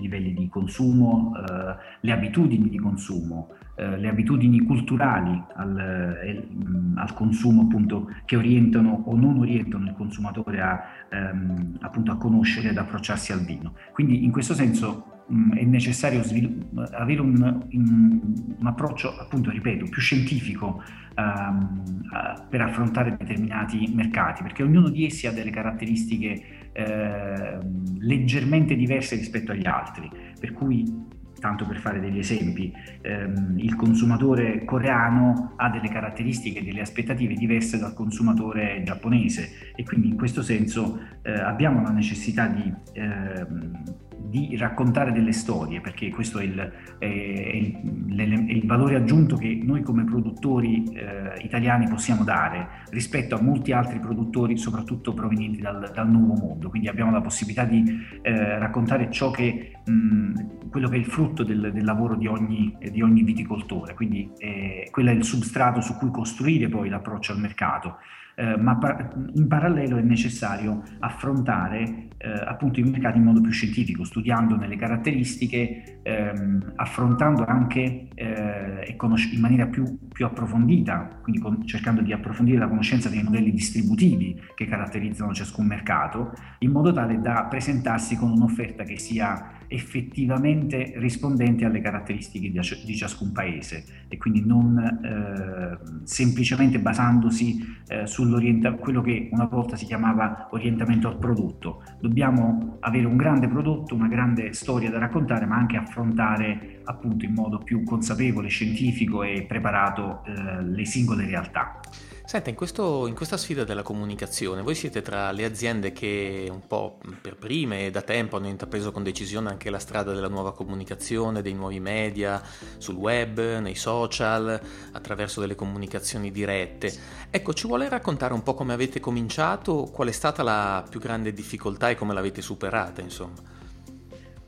livelli 0.00 0.34
di 0.34 0.48
consumo, 0.48 1.32
eh, 1.36 1.76
le 2.00 2.12
abitudini 2.12 2.68
di 2.68 2.78
consumo, 2.78 3.50
eh, 3.76 3.98
le 3.98 4.08
abitudini 4.08 4.60
culturali 4.60 5.42
al, 5.54 5.78
eh, 5.78 6.48
al, 6.94 7.12
consumo 7.12 7.62
appunto 7.62 8.10
che 8.24 8.36
orientano 8.36 9.02
o 9.04 9.16
non 9.16 9.38
orientano 9.38 9.84
il 9.84 9.94
consumatore 9.94 10.60
a, 10.60 10.82
ehm, 11.10 11.78
appunto 11.80 12.12
a 12.12 12.16
conoscere 12.16 12.70
ed 12.70 12.78
approcciarsi 12.78 13.32
al 13.32 13.40
vino. 13.40 13.74
Quindi 13.92 14.24
in 14.24 14.30
questo 14.30 14.54
senso 14.54 15.24
mh, 15.26 15.56
è 15.56 15.64
necessario 15.64 16.22
svilupp- 16.22 16.92
avere 16.94 17.20
un, 17.20 17.66
un, 17.72 18.20
un, 18.58 18.66
approccio 18.66 19.16
appunto, 19.18 19.50
ripeto, 19.50 19.86
più 19.90 20.00
scientifico 20.00 20.82
um, 21.16 21.82
uh, 22.10 22.48
per 22.48 22.60
affrontare 22.62 23.16
determinati 23.16 23.92
mercati, 23.94 24.42
perché 24.42 24.62
ognuno 24.62 24.88
di 24.88 25.04
essi 25.06 25.26
ha 25.26 25.32
delle 25.32 25.50
caratteristiche 25.50 26.65
eh, 26.76 27.58
leggermente 28.00 28.76
diverse 28.76 29.16
rispetto 29.16 29.52
agli 29.52 29.66
altri, 29.66 30.10
per 30.38 30.52
cui 30.52 31.04
tanto 31.38 31.66
per 31.66 31.78
fare 31.78 32.00
degli 32.00 32.18
esempi, 32.18 32.72
ehm, 33.02 33.54
il 33.58 33.76
consumatore 33.76 34.64
coreano 34.64 35.52
ha 35.56 35.70
delle 35.70 35.88
caratteristiche, 35.88 36.62
delle 36.62 36.80
aspettative 36.80 37.34
diverse 37.34 37.78
dal 37.78 37.94
consumatore 37.94 38.82
giapponese. 38.84 39.72
E 39.74 39.84
quindi 39.84 40.08
in 40.08 40.16
questo 40.16 40.42
senso 40.42 41.00
eh, 41.22 41.32
abbiamo 41.32 41.82
la 41.82 41.90
necessità 41.90 42.46
di, 42.46 42.72
ehm, 42.92 43.82
di, 44.18 44.56
raccontare 44.56 45.12
delle 45.12 45.32
storie 45.32 45.80
perché 45.80 46.10
questo 46.10 46.38
è 46.38 46.44
il, 46.44 46.72
è, 46.98 47.04
il, 47.04 48.16
è 48.16 48.52
il, 48.52 48.66
valore 48.66 48.96
aggiunto 48.96 49.36
che 49.36 49.60
noi 49.62 49.82
come 49.82 50.04
produttori 50.04 50.84
eh, 50.84 51.40
italiani 51.42 51.88
possiamo 51.88 52.24
dare 52.24 52.84
rispetto 52.90 53.36
a 53.36 53.40
molti 53.40 53.72
altri 53.72 53.98
produttori 54.00 54.56
soprattutto 54.56 55.14
provenienti 55.14 55.60
dal, 55.60 55.90
dal 55.94 56.08
nuovo 56.08 56.34
mondo, 56.34 56.68
quindi 56.68 56.88
abbiamo 56.88 57.10
la 57.10 57.20
possibilità 57.20 57.64
di 57.64 57.84
eh, 58.22 58.58
raccontare 58.58 59.10
ciò 59.10 59.30
che 59.30 59.72
mh, 59.84 60.68
quello 60.70 60.88
che 60.88 60.96
è 60.96 60.98
il 60.98 61.06
frutto 61.06 61.42
del, 61.42 61.70
del 61.72 61.84
lavoro 61.84 62.16
di 62.16 62.26
ogni, 62.26 62.76
di 62.90 63.02
ogni, 63.02 63.22
viticoltore, 63.22 63.94
quindi 63.94 64.30
eh, 64.38 64.88
quello 64.90 65.10
è 65.10 65.14
il 65.14 65.24
substrato 65.24 65.80
su 65.80 65.96
cui 65.96 66.10
costruire 66.10 66.68
poi 66.68 66.88
l'approccio 66.88 67.32
al 67.32 67.38
mercato. 67.38 67.98
Eh, 68.38 68.56
ma 68.58 68.76
par- 68.76 69.14
in 69.32 69.48
parallelo 69.48 69.96
è 69.96 70.02
necessario 70.02 70.82
affrontare 70.98 72.08
eh, 72.18 72.28
appunto 72.28 72.80
i 72.80 72.82
mercati 72.82 73.16
in 73.16 73.24
modo 73.24 73.40
più 73.40 73.50
scientifico, 73.50 74.04
studiandone 74.04 74.66
le 74.66 74.76
caratteristiche, 74.76 76.00
ehm, 76.02 76.72
affrontando 76.76 77.44
anche 77.46 78.08
eh, 78.14 78.94
conosc- 78.96 79.32
in 79.32 79.40
maniera 79.40 79.66
più, 79.66 79.98
più 80.12 80.26
approfondita, 80.26 81.18
quindi 81.22 81.40
con- 81.40 81.66
cercando 81.66 82.02
di 82.02 82.12
approfondire 82.12 82.58
la 82.58 82.68
conoscenza 82.68 83.08
dei 83.08 83.22
modelli 83.22 83.50
distributivi 83.52 84.38
che 84.54 84.66
caratterizzano 84.66 85.32
ciascun 85.32 85.66
mercato, 85.66 86.32
in 86.58 86.72
modo 86.72 86.92
tale 86.92 87.20
da 87.20 87.44
presentarsi 87.48 88.16
con 88.16 88.30
un'offerta 88.32 88.84
che 88.84 88.98
sia 88.98 89.52
effettivamente 89.68 90.94
rispondente 90.96 91.64
alle 91.64 91.80
caratteristiche 91.80 92.50
di, 92.50 92.96
ciascun 92.96 93.32
paese 93.32 93.84
e 94.08 94.16
quindi 94.16 94.44
non 94.44 94.78
eh, 94.78 95.78
semplicemente 96.04 96.78
basandosi 96.78 97.78
eh, 97.88 98.06
sull'orientamento, 98.06 98.82
quello 98.82 99.02
che 99.02 99.28
una 99.32 99.46
volta 99.46 99.76
si 99.76 99.86
chiamava 99.86 100.48
orientamento 100.50 101.08
al 101.08 101.18
prodotto. 101.18 101.82
Dobbiamo 102.00 102.78
avere 102.80 103.06
un 103.06 103.16
grande 103.16 103.48
prodotto, 103.48 103.94
una 103.94 104.08
grande 104.08 104.52
storia 104.52 104.90
da 104.90 104.98
raccontare, 104.98 105.46
ma 105.46 105.56
anche 105.56 105.76
affrontare 105.76 106.80
appunto 106.84 107.24
in 107.24 107.34
modo 107.34 107.58
più 107.58 107.82
consapevole, 107.84 108.48
scientifico 108.48 109.22
e 109.22 109.44
preparato 109.46 110.22
eh, 110.24 110.62
le 110.62 110.84
singole 110.84 111.26
realtà. 111.26 111.80
Senta, 112.26 112.50
in, 112.50 112.56
questo, 112.56 113.06
in, 113.06 113.14
questa 113.14 113.36
sfida 113.36 113.62
della 113.62 113.84
comunicazione, 113.84 114.60
voi 114.60 114.74
siete 114.74 115.00
tra 115.00 115.30
le 115.30 115.44
aziende 115.44 115.92
che 115.92 116.48
un 116.50 116.66
po' 116.66 116.98
per 117.22 117.36
prime 117.36 117.86
e 117.86 117.92
da 117.92 118.02
tempo 118.02 118.36
hanno 118.36 118.48
intrapreso 118.48 118.90
con 118.90 119.04
decisione 119.04 119.48
anche 119.48 119.70
la 119.70 119.78
strada 119.78 120.12
della 120.12 120.26
nuova 120.26 120.52
comunicazione, 120.52 121.40
dei 121.40 121.54
nuovi 121.54 121.78
media, 121.78 122.42
sul 122.78 122.96
web, 122.96 123.60
nei 123.60 123.76
social, 123.76 124.60
attraverso 124.90 125.38
delle 125.40 125.54
comunicazioni 125.54 126.32
dirette. 126.32 126.92
Ecco, 127.30 127.54
ci 127.54 127.68
vuole 127.68 127.88
raccontare 127.88 128.34
un 128.34 128.42
po' 128.42 128.54
come 128.54 128.72
avete 128.72 128.98
cominciato, 128.98 129.84
qual 129.84 130.08
è 130.08 130.12
stata 130.12 130.42
la 130.42 130.84
più 130.90 130.98
grande 130.98 131.32
difficoltà 131.32 131.90
e 131.90 131.94
come 131.94 132.12
l'avete 132.12 132.42
superata, 132.42 133.02
insomma? 133.02 133.34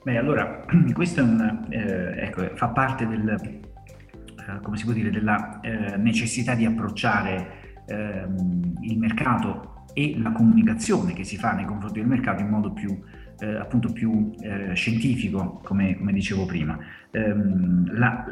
Beh, 0.03 0.17
allora, 0.17 0.65
questo 0.93 1.23
un, 1.23 1.69
eh, 1.71 2.25
ecco, 2.25 2.57
fa 2.57 2.71
parte 2.71 3.07
del, 3.07 3.29
eh, 3.29 4.93
dire, 4.93 5.11
della 5.11 5.61
eh, 5.61 5.97
necessità 5.97 6.55
di 6.55 6.65
approcciare 6.65 7.58
ehm, 7.89 8.75
il 8.83 8.99
mercato 8.99 9.85
e 9.93 10.17
la 10.19 10.31
comunicazione 10.33 11.13
che 11.13 11.25
si 11.25 11.37
fa 11.37 11.53
nei 11.53 11.65
confronti 11.65 11.99
del 11.99 12.09
mercato 12.09 12.43
in 12.43 12.49
modo 12.49 12.73
più, 12.73 12.97
eh, 13.41 13.57
appunto 13.57 13.93
più 13.93 14.33
eh, 14.41 14.75
scientifico, 14.75 15.61
come, 15.65 15.97
come, 15.97 16.13
dicevo 16.13 16.47
prima. 16.47 16.79
Ehm, 17.11 17.97
la, 17.99 18.25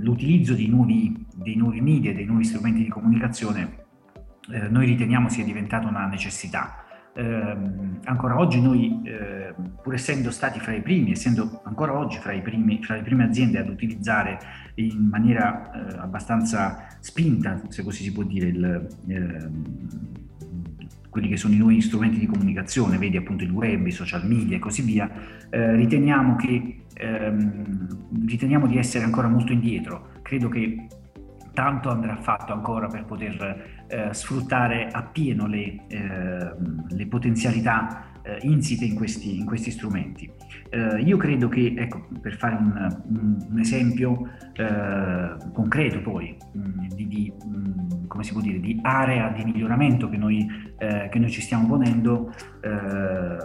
l'utilizzo 0.00 0.54
dei 0.54 0.68
nuovi, 0.68 1.26
dei 1.34 1.56
nuovi 1.56 1.80
media, 1.80 2.12
dei 2.12 2.26
nuovi 2.26 2.44
strumenti 2.44 2.82
di 2.82 2.88
comunicazione, 2.88 3.78
eh, 4.52 4.68
noi 4.68 4.86
riteniamo 4.86 5.28
sia 5.28 5.44
diventata 5.44 5.88
una 5.88 6.06
necessità. 6.06 6.84
Eh, 7.12 7.56
ancora 8.04 8.38
oggi 8.38 8.60
noi, 8.60 9.00
eh, 9.04 9.52
pur 9.82 9.94
essendo 9.94 10.30
stati 10.30 10.60
fra 10.60 10.72
i 10.72 10.80
primi, 10.80 11.10
essendo 11.10 11.60
ancora 11.64 11.96
oggi 11.96 12.18
fra, 12.18 12.38
primi, 12.38 12.82
fra 12.82 12.96
le 12.96 13.02
prime 13.02 13.24
aziende 13.24 13.58
ad 13.58 13.68
utilizzare 13.68 14.38
in 14.76 15.08
maniera 15.10 15.72
eh, 15.72 15.98
abbastanza 15.98 16.86
spinta, 17.00 17.60
se 17.68 17.82
così 17.82 18.04
si 18.04 18.12
può 18.12 18.22
dire, 18.22 18.46
il, 18.46 18.88
ehm, 19.08 19.64
quelli 21.10 21.28
che 21.28 21.36
sono 21.36 21.54
i 21.54 21.58
nuovi 21.58 21.80
strumenti 21.80 22.18
di 22.18 22.26
comunicazione, 22.26 22.96
vedi 22.96 23.16
appunto 23.16 23.42
il 23.42 23.50
web, 23.50 23.86
i 23.86 23.90
social 23.90 24.26
media 24.26 24.56
e 24.56 24.60
così 24.60 24.82
via, 24.82 25.10
eh, 25.50 25.74
riteniamo, 25.74 26.36
che, 26.36 26.82
ehm, 26.94 28.24
riteniamo 28.24 28.68
di 28.68 28.78
essere 28.78 29.04
ancora 29.04 29.26
molto 29.26 29.52
indietro. 29.52 30.10
Credo 30.22 30.48
che 30.48 30.86
tanto 31.60 31.90
andrà 31.90 32.16
fatto 32.16 32.54
ancora 32.54 32.86
per 32.86 33.04
poter 33.04 33.84
eh, 33.86 34.14
sfruttare 34.14 34.88
appieno 34.90 35.46
le, 35.46 35.84
eh, 35.88 36.54
le 36.88 37.06
potenzialità 37.06 38.09
eh, 38.22 38.38
insite 38.42 38.84
in 38.84 38.94
questi, 38.94 39.38
in 39.38 39.44
questi 39.44 39.70
strumenti. 39.70 40.30
Eh, 40.70 41.00
io 41.00 41.16
credo 41.16 41.48
che, 41.48 41.74
ecco, 41.76 42.06
per 42.20 42.36
fare 42.36 42.54
un, 42.54 43.02
un, 43.50 43.58
esempio 43.58 44.28
eh, 44.54 45.36
concreto 45.52 46.00
poi 46.00 46.36
mh, 46.52 46.58
mm, 46.60 46.86
di, 46.94 47.08
di, 47.08 47.32
mh, 47.44 47.56
mm, 47.56 48.06
come 48.06 48.22
si 48.22 48.32
può 48.32 48.40
dire, 48.40 48.60
di 48.60 48.78
area 48.82 49.28
di 49.30 49.44
miglioramento 49.44 50.08
che 50.08 50.16
noi, 50.16 50.46
eh, 50.78 51.08
che 51.10 51.18
noi 51.18 51.30
ci 51.30 51.40
stiamo 51.40 51.66
ponendo, 51.66 52.32
eh, 52.60 53.36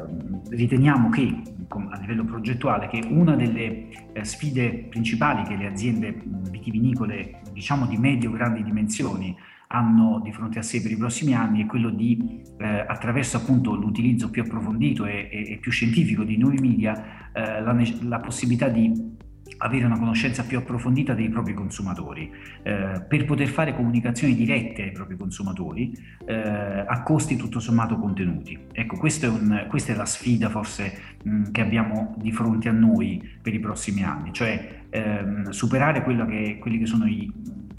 riteniamo 0.50 1.10
che 1.10 1.42
a 1.68 2.00
livello 2.00 2.24
progettuale 2.26 2.88
che 2.88 3.02
una 3.10 3.36
delle 3.36 3.88
eh, 4.14 4.24
sfide 4.24 4.88
principali 4.90 5.44
che 5.44 5.56
le 5.56 5.68
aziende 5.68 6.22
vitivinicole 6.52 7.42
diciamo 7.52 7.88
di 7.88 7.98
medio-grandi 7.98 8.64
dimensioni 8.64 9.36
hanno 9.68 10.22
di 10.24 10.32
fronte 10.32 10.60
a 10.60 10.62
sé 10.62 10.82
per 10.82 10.92
i 10.92 10.98
prossimi 10.98 11.34
anni 11.34 11.64
è 11.64 11.66
quello 11.66 11.90
di, 11.90 12.42
eh, 12.58 12.86
attraverso 12.88 13.38
appunto 13.38 13.76
l'utilizzo 13.76 14.30
più 14.30 14.44
approfondito 14.44 15.06
e, 15.06 15.30
e, 15.32 15.52
e 15.54 15.58
più 15.58 15.72
scientifico 15.72 16.24
di 16.24 16.38
nuovi 16.38 16.60
media, 16.60 17.32
eh, 17.34 17.62
la, 17.62 17.76
la, 18.02 18.20
possibilità 18.20 18.70
di 18.70 19.14
avere 19.58 19.86
una 19.86 19.98
conoscenza 19.98 20.44
più 20.44 20.58
approfondita 20.58 21.14
dei 21.14 21.30
propri 21.30 21.54
consumatori, 21.54 22.32
eh, 22.64 23.04
per 23.08 23.26
poter 23.26 23.48
fare 23.48 23.74
comunicazioni 23.74 24.36
dirette 24.36 24.84
ai 24.84 24.92
propri 24.92 25.16
consumatori 25.16 25.96
eh, 26.26 26.34
a 26.36 27.04
costi 27.04 27.36
tutto 27.36 27.60
sommato 27.60 27.98
contenuti. 27.98 28.58
Ecco, 28.72 28.96
è 28.96 29.28
un, 29.28 29.66
questa 29.70 29.94
è 29.94 29.96
la 29.96 30.06
sfida 30.06 30.50
forse 30.50 31.18
mh, 31.24 31.52
che 31.52 31.62
abbiamo 31.62 32.16
di 32.18 32.32
fronte 32.32 32.70
a 32.70 32.74
noi 32.74 33.22
per 33.42 33.54
i 33.54 33.60
prossimi 33.60 34.04
anni, 34.04 34.34
cioè 34.34 34.84
ehm, 34.90 35.50
superare 35.50 36.04
che, 36.04 36.58
quelli 36.60 36.80
che 36.80 36.86
sono 36.86 37.06
i 37.06 37.32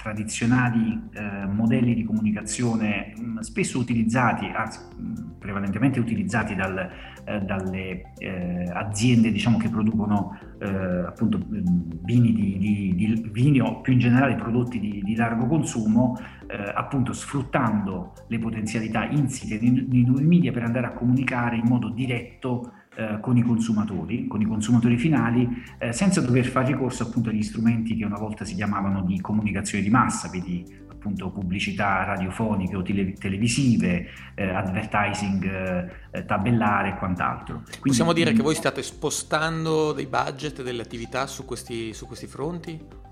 tradizionali 0.06 1.08
eh, 1.14 1.46
modelli 1.46 1.92
di 1.92 2.04
comunicazione 2.04 3.12
mh, 3.16 3.40
spesso 3.40 3.80
utilizzati, 3.80 4.46
anzi 4.54 4.78
mh, 4.78 5.38
prevalentemente 5.40 5.98
utilizzati 5.98 6.54
dal, 6.54 6.78
eh, 7.24 7.40
dalle 7.40 8.12
eh, 8.18 8.70
aziende 8.72 9.32
diciamo, 9.32 9.58
che 9.58 9.68
producono 9.68 10.38
eh, 10.60 10.68
appunto 10.68 11.40
vini, 11.48 12.32
di, 12.32 12.56
di, 12.56 12.94
di, 12.94 13.28
vini, 13.32 13.60
o 13.60 13.80
più 13.80 13.94
in 13.94 13.98
generale 13.98 14.36
prodotti 14.36 14.78
di, 14.78 15.02
di 15.02 15.16
largo 15.16 15.46
consumo, 15.46 16.16
eh, 16.46 16.72
appunto 16.72 17.12
sfruttando 17.12 18.12
le 18.28 18.38
potenzialità 18.38 19.06
insite 19.06 19.58
nei, 19.60 19.86
nei 19.88 20.04
nuovi 20.04 20.24
media 20.24 20.52
per 20.52 20.62
andare 20.62 20.86
a 20.86 20.92
comunicare 20.92 21.56
in 21.56 21.64
modo 21.66 21.88
diretto 21.88 22.70
eh, 22.96 23.18
con 23.20 23.36
i 23.36 23.42
consumatori, 23.42 24.26
con 24.26 24.40
i 24.40 24.46
consumatori 24.46 24.96
finali, 24.96 25.62
eh, 25.78 25.92
senza 25.92 26.20
dover 26.20 26.46
fare 26.46 26.68
ricorso 26.68 27.02
appunto 27.02 27.28
agli 27.28 27.42
strumenti 27.42 27.94
che 27.94 28.04
una 28.04 28.18
volta 28.18 28.44
si 28.44 28.54
chiamavano 28.54 29.02
di 29.02 29.20
comunicazione 29.20 29.84
di 29.84 29.90
massa, 29.90 30.28
quindi 30.28 30.84
appunto 30.90 31.30
pubblicità 31.30 32.04
radiofoniche 32.04 32.74
o 32.74 32.82
tele- 32.82 33.12
televisive, 33.12 34.08
eh, 34.34 34.48
advertising 34.48 35.44
eh, 36.10 36.24
tabellare 36.24 36.90
e 36.90 36.96
quant'altro. 36.96 37.62
Quindi, 37.62 37.80
Possiamo 37.80 38.12
dire 38.12 38.32
che 38.32 38.42
voi 38.42 38.54
state 38.54 38.82
spostando 38.82 39.92
dei 39.92 40.06
budget, 40.06 40.62
delle 40.62 40.82
attività 40.82 41.26
su 41.26 41.44
questi, 41.44 41.92
su 41.92 42.06
questi 42.06 42.26
fronti? 42.26 43.04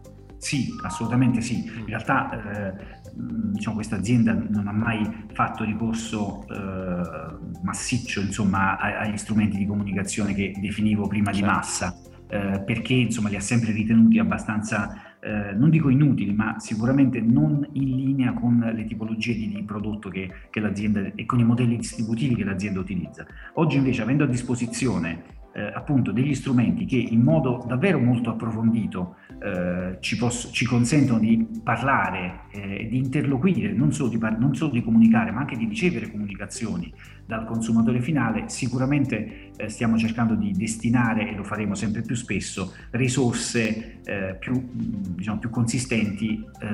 Sì, 0.44 0.76
assolutamente 0.82 1.40
sì. 1.40 1.64
In 1.64 1.86
realtà 1.86 2.68
eh, 2.68 2.74
diciamo, 3.14 3.76
questa 3.76 3.96
azienda 3.96 4.34
non 4.34 4.68
ha 4.68 4.72
mai 4.72 5.24
fatto 5.32 5.64
ricorso 5.64 6.46
eh, 6.50 7.62
massiccio 7.62 8.20
insomma, 8.20 8.76
agli 8.76 9.16
strumenti 9.16 9.56
di 9.56 9.64
comunicazione 9.64 10.34
che 10.34 10.52
definivo 10.60 11.06
prima 11.06 11.32
certo. 11.32 11.40
di 11.40 11.50
massa, 11.50 11.96
eh, 12.28 12.60
perché 12.60 12.92
insomma, 12.92 13.30
li 13.30 13.36
ha 13.36 13.40
sempre 13.40 13.72
ritenuti 13.72 14.18
abbastanza, 14.18 15.16
eh, 15.18 15.54
non 15.54 15.70
dico 15.70 15.88
inutili, 15.88 16.34
ma 16.34 16.56
sicuramente 16.58 17.22
non 17.22 17.66
in 17.72 17.96
linea 17.96 18.34
con 18.34 18.70
le 18.70 18.84
tipologie 18.84 19.32
di, 19.32 19.48
di 19.48 19.62
prodotto 19.62 20.10
che, 20.10 20.30
che 20.50 20.60
l'azienda 20.60 21.10
e 21.14 21.24
con 21.24 21.38
i 21.38 21.44
modelli 21.44 21.78
distributivi 21.78 22.34
che 22.34 22.44
l'azienda 22.44 22.80
utilizza. 22.80 23.26
Oggi 23.54 23.78
invece 23.78 24.02
avendo 24.02 24.24
a 24.24 24.26
disposizione 24.26 25.42
eh, 25.54 25.62
appunto 25.72 26.10
degli 26.10 26.34
strumenti 26.34 26.84
che 26.84 26.96
in 26.96 27.22
modo 27.22 27.64
davvero 27.66 27.98
molto 27.98 28.30
approfondito 28.30 29.16
eh, 29.40 29.98
ci, 30.00 30.16
posso, 30.16 30.50
ci, 30.50 30.64
consentono 30.66 31.20
di 31.20 31.46
parlare, 31.62 32.40
eh, 32.50 32.88
di 32.88 32.98
interloquire, 32.98 33.72
non 33.72 33.92
solo 33.92 34.08
di, 34.08 34.18
par- 34.18 34.38
non 34.38 34.54
solo 34.54 34.72
di, 34.72 34.82
comunicare, 34.82 35.30
ma 35.30 35.40
anche 35.40 35.56
di 35.56 35.66
ricevere 35.66 36.10
comunicazioni 36.10 36.92
dal 37.26 37.44
consumatore 37.46 38.00
finale, 38.00 38.48
sicuramente 38.48 39.50
eh, 39.56 39.68
stiamo 39.68 39.96
cercando 39.98 40.34
di 40.34 40.52
destinare, 40.52 41.28
e 41.28 41.34
lo 41.34 41.44
faremo 41.44 41.74
sempre 41.74 42.02
più 42.02 42.14
spesso, 42.14 42.74
risorse 42.90 44.00
eh, 44.04 44.36
più, 44.38 44.68
diciamo, 44.72 45.38
più, 45.38 45.48
consistenti 45.50 46.44
eh, 46.60 46.66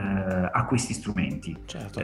a 0.53 0.65
questi 0.67 0.93
strumenti. 0.93 1.57
Certo. 1.65 2.01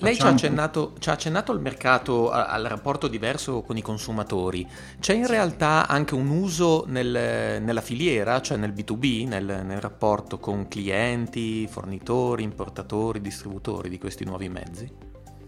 Lei 0.00 0.14
ci 0.16 0.22
ha, 0.22 0.28
accennato, 0.28 0.94
ci 0.98 1.08
ha, 1.08 1.12
accennato, 1.12 1.52
al 1.52 1.60
mercato, 1.60 2.30
al 2.30 2.64
rapporto 2.64 3.08
diverso 3.08 3.62
con 3.62 3.76
i 3.76 3.82
consumatori. 3.82 4.66
C'è 5.00 5.14
in 5.14 5.26
realtà 5.26 5.86
anche 5.86 6.14
un 6.14 6.28
uso 6.28 6.84
nel, 6.86 7.62
nella 7.62 7.80
filiera, 7.80 8.40
cioè 8.40 8.58
nel 8.58 8.72
B2B, 8.72 9.26
nel, 9.26 9.62
nel 9.64 9.80
rapporto 9.80 10.38
con 10.38 10.68
clienti, 10.68 11.66
fornitori, 11.66 12.42
importatori, 12.42 13.20
distributori 13.20 13.88
di 13.88 13.98
questi 13.98 14.24
nuovi 14.24 14.48
mezzi? 14.48 15.05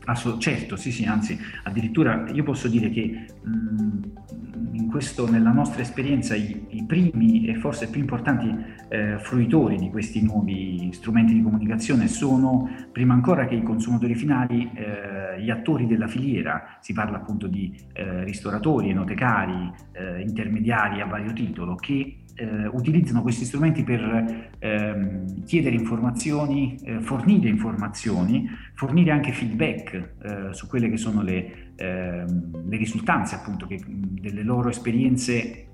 Assolut- 0.08 0.40
certo, 0.40 0.76
sì, 0.76 0.90
sì, 0.90 1.04
anzi, 1.04 1.38
addirittura 1.64 2.24
io 2.32 2.42
posso 2.42 2.66
dire 2.66 2.88
che 2.88 3.26
mh, 3.42 4.88
questo, 4.88 5.30
nella 5.30 5.50
nostra 5.50 5.82
esperienza 5.82 6.34
i, 6.34 6.64
i, 6.70 6.84
primi 6.84 7.46
e 7.46 7.56
forse 7.56 7.90
più 7.90 8.00
importanti 8.00 8.50
eh, 8.88 9.18
fruitori 9.18 9.76
di 9.76 9.90
questi 9.90 10.22
nuovi 10.22 10.88
strumenti 10.92 11.34
di 11.34 11.42
comunicazione 11.42 12.08
sono, 12.08 12.70
prima 12.90 13.12
ancora 13.12 13.46
che 13.46 13.56
i 13.56 13.62
consumatori 13.62 14.14
finali, 14.14 14.70
eh, 14.74 15.42
gli 15.42 15.50
attori 15.50 15.86
della 15.86 16.06
filiera, 16.08 16.78
si 16.80 16.94
parla 16.94 17.18
appunto 17.18 17.46
di 17.46 17.78
eh, 17.92 18.24
ristoratori, 18.24 18.88
enotecari, 18.88 19.70
eh, 19.92 20.22
intermediari 20.22 21.02
a 21.02 21.06
vario 21.06 21.34
titolo, 21.34 21.74
che 21.74 22.20
eh, 22.38 22.66
utilizzano 22.68 23.22
questi 23.22 23.44
strumenti 23.44 23.82
per 23.82 24.50
ehm, 24.58 25.44
chiedere 25.44 25.74
informazioni, 25.74 26.78
eh, 26.84 27.00
fornire 27.00 27.48
informazioni, 27.48 28.48
fornire 28.74 29.10
anche 29.10 29.32
feedback 29.32 29.92
eh, 30.22 30.54
su 30.54 30.68
quelle 30.68 30.88
che 30.88 30.96
sono 30.96 31.22
le, 31.22 31.72
ehm, 31.74 32.68
le 32.68 32.76
risultanze 32.76 33.34
appunto 33.34 33.66
che, 33.66 33.80
delle 33.86 34.42
loro 34.42 34.68
esperienze 34.68 35.64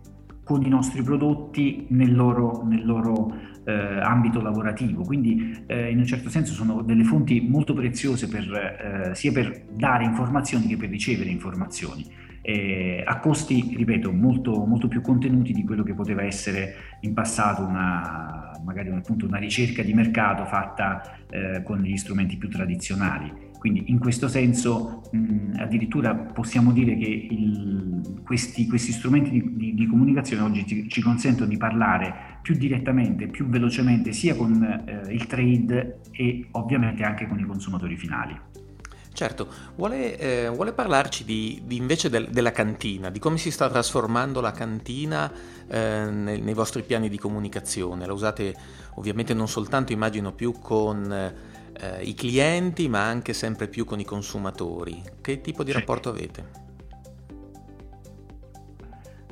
con 0.43 0.63
i 0.65 0.69
nostri 0.69 1.03
prodotti 1.03 1.87
nel 1.89 2.15
loro, 2.15 2.65
nel 2.65 2.85
loro 2.85 3.35
eh, 3.65 4.01
ambito 4.01 4.41
lavorativo. 4.41 5.03
Quindi 5.03 5.65
eh, 5.67 5.91
in 5.91 5.99
un 5.99 6.07
certo 6.07 6.29
senso 6.29 6.53
sono 6.53 6.83
delle 6.83 7.05
fonti 7.05 7.41
molto 7.41 7.75
preziose 7.75 8.29
per, 8.29 9.11
eh, 9.11 9.15
sia 9.15 9.33
per 9.33 9.65
dare 9.71 10.05
informazioni 10.05 10.67
che 10.67 10.77
per 10.77 10.89
ricevere 10.89 11.31
informazioni. 11.31 12.23
A 13.05 13.19
costi, 13.21 13.75
ripeto, 13.77 14.13
molto, 14.13 14.65
molto 14.67 14.87
più 14.87 15.01
contenuti 15.01 15.53
di 15.53 15.65
quello 15.65 15.83
che 15.83 15.95
poteva 15.95 16.23
essere 16.23 16.75
in 17.01 17.15
passato 17.15 17.63
una, 17.63 18.51
magari 18.65 18.91
appunto 18.91 19.27
una 19.27 19.39
ricerca 19.39 19.83
di 19.83 19.95
mercato 19.95 20.45
fatta 20.45 21.17
eh, 21.31 21.63
con 21.63 21.81
gli 21.81 21.97
strumenti 21.97 22.37
più 22.37 22.49
tradizionali. 22.51 23.53
Quindi 23.59 23.85
in 23.87 23.99
questo 23.99 24.29
senso 24.29 25.05
mh, 25.11 25.53
addirittura 25.57 26.15
possiamo 26.15 26.71
dire 26.71 26.99
che 26.99 27.29
il, 27.31 28.21
questi, 28.23 28.67
questi, 28.67 28.93
strumenti 28.93 29.31
di, 29.31 29.57
di, 29.57 29.75
di 29.75 29.87
comunicazione 29.87 30.43
oggi 30.43 30.67
ci, 30.67 30.87
ci, 30.91 31.01
consentono 31.01 31.49
di 31.49 31.57
parlare 31.57 32.39
più 32.43 32.57
direttamente, 32.57 33.27
più 33.29 33.47
velocemente 33.47 34.13
sia 34.13 34.35
con 34.35 34.63
eh, 34.63 35.11
il 35.11 35.27
trade 35.27 36.01
e 36.11 36.47
ovviamente 36.51 37.05
anche 37.05 37.27
con 37.27 37.39
i 37.39 37.45
consumatori 37.45 37.97
finali. 37.97 38.39
Certo, 39.15 39.47
vuole, 39.77 40.19
eh, 40.19 40.49
vuole 40.49 40.73
parlarci 40.73 41.23
di, 41.25 41.63
di 41.65 41.77
invece 41.77 42.11
del, 42.11 42.31
della 42.31 42.51
cantina, 42.51 43.11
di 43.11 43.21
come 43.21 43.39
si 43.39 43.53
sta 43.53 43.71
trasformando 43.71 44.41
la 44.41 44.51
cantina 44.51 45.33
eh, 45.69 46.07
nei, 46.11 46.41
nei, 46.41 46.53
vostri 46.53 46.83
piani 46.83 47.09
di 47.09 47.17
comunicazione. 47.17 48.07
La 48.07 48.13
usate 48.13 48.53
ovviamente 48.97 49.33
non 49.33 49.47
soltanto, 49.47 49.93
immagino, 49.93 50.33
più 50.33 50.59
con 50.59 51.13
eh, 51.13 52.03
i 52.03 52.15
clienti, 52.15 52.89
ma 52.89 53.05
anche 53.05 53.35
sempre 53.35 53.69
più 53.69 53.85
con 53.85 54.01
i 54.01 54.05
consumatori. 54.05 55.01
Che 55.21 55.41
tipo 55.41 55.63
di 55.63 55.71
rapporto 55.71 56.09
avete? 56.09 56.64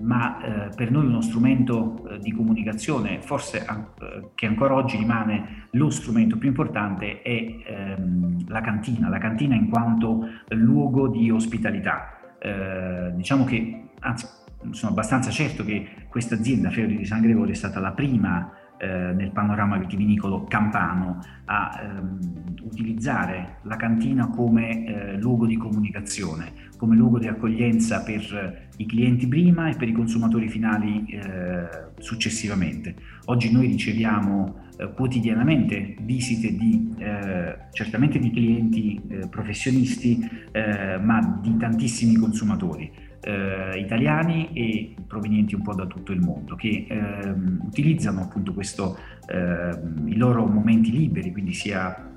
Ma 0.03 0.41
eh, 0.41 0.69
per 0.75 0.91
noi 0.91 1.07
uno 1.07 1.21
strumento 1.21 2.07
eh, 2.09 2.19
di 2.19 2.33
comunicazione, 2.33 3.21
forse 3.23 3.59
eh, 3.59 4.31
che 4.35 4.47
ancora 4.47 4.75
oggi 4.75 4.97
rimane 4.97 5.69
lo 5.73 5.91
strumento 5.91 6.37
più 6.37 6.49
importante, 6.49 7.23
è 7.23 7.57
ehm, 7.65 8.49
la 8.49 8.61
cantina, 8.61 9.09
la 9.09 9.19
cantina 9.19 9.55
in 9.55 9.69
quanto 9.69 10.27
luogo 10.49 11.09
di 11.09 11.31
ospitalità. 11.31 12.19
Eh, 12.39 13.13
diciamo 13.15 13.45
che, 13.45 13.91
anzi, 14.01 14.27
sono 14.71 14.93
abbastanza 14.93 15.31
certo 15.31 15.65
che 15.65 15.89
questa 16.09 16.35
azienda, 16.35 16.71
Feudi 16.71 16.97
di 16.97 17.05
San 17.05 17.21
Gregorio, 17.21 17.53
è 17.53 17.57
stata 17.57 17.81
la 17.81 17.93
prima 17.93 18.53
eh, 18.79 19.13
nel 19.13 19.31
panorama 19.31 19.77
vitivinicolo 19.77 20.45
campano 20.45 21.21
a 21.45 21.81
ehm, 21.81 22.19
utilizzare 22.63 23.59
la 23.63 23.77
cantina 23.77 24.29
come 24.29 24.85
eh, 24.85 25.17
luogo 25.19 25.47
di 25.47 25.57
comunicazione, 25.57 26.71
come 26.77 26.97
luogo 26.97 27.21
di 27.21 27.29
accoglienza 27.29 28.03
per 28.03 28.71
i 28.83 28.87
clienti 28.87 29.27
prima 29.27 29.71
e 29.71 29.77
per 29.77 29.89
i 29.89 29.93
consumatori 29.93 30.49
finali 30.49 31.05
eh, 31.09 31.69
successivamente. 31.99 32.95
Oggi 33.27 33.51
noi 33.51 33.67
riceviamo 33.69 34.69
eh, 34.77 34.93
quotidianamente 34.93 35.97
visite 36.03 36.55
di 36.55 36.95
eh, 36.99 37.57
certamente 37.73 38.19
di 38.19 38.31
clienti 38.31 39.01
eh, 39.09 39.29
professionisti, 39.29 40.41
ma 40.53 41.41
di 41.43 41.57
tantissimi 41.57 42.17
consumatori 42.17 42.91
eh, 43.23 43.79
italiani 43.79 44.51
e 44.53 44.95
provenienti 45.07 45.55
un 45.55 45.63
po' 45.63 45.75
da 45.75 45.87
tutto 45.87 46.13
il 46.13 46.21
mondo 46.21 46.57
che 46.57 46.87
ehm, 46.89 47.61
utilizzano 47.65 48.23
appunto 48.23 48.53
questo, 48.53 48.99
ehm, 49.27 50.09
i 50.09 50.17
loro 50.17 50.47
momenti 50.47 50.91
liberi, 50.91 51.31
quindi 51.31 51.53
sia 51.53 52.12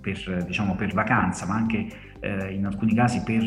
per, 0.00 0.44
diciamo, 0.46 0.74
per 0.74 0.92
vacanza 0.92 1.46
ma 1.46 1.54
anche 1.54 1.86
eh, 2.20 2.52
in 2.52 2.66
alcuni 2.66 2.94
casi 2.94 3.22
per 3.22 3.42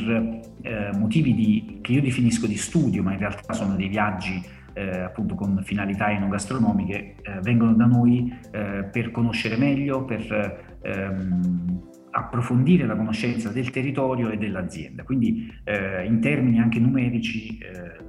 eh, 0.61 0.89
motivi 0.97 1.33
di, 1.33 1.79
che 1.81 1.93
io 1.93 2.01
definisco 2.01 2.47
di 2.47 2.57
studio 2.57 3.03
ma 3.03 3.13
in 3.13 3.19
realtà 3.19 3.53
sono 3.53 3.75
dei 3.75 3.87
viaggi 3.87 4.61
eh, 4.73 5.01
appunto 5.01 5.35
con 5.35 5.61
finalità 5.63 6.11
enogastronomiche 6.11 7.15
eh, 7.21 7.39
vengono 7.41 7.73
da 7.73 7.85
noi 7.85 8.33
eh, 8.51 8.89
per 8.91 9.11
conoscere 9.11 9.55
meglio, 9.55 10.03
per 10.03 10.79
ehm, 10.81 11.91
approfondire 12.11 12.85
la 12.85 12.95
conoscenza 12.95 13.49
del 13.49 13.69
territorio 13.69 14.29
e 14.29 14.37
dell'azienda. 14.37 15.03
Quindi 15.03 15.51
eh, 15.63 16.05
in 16.05 16.19
termini 16.19 16.59
anche 16.59 16.79
numerici 16.79 17.57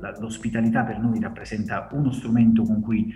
la, 0.00 0.14
l'ospitalità 0.18 0.84
per 0.84 0.98
noi 0.98 1.20
rappresenta 1.20 1.88
uno 1.92 2.10
strumento 2.12 2.64
con 2.64 2.80
cui 2.80 3.14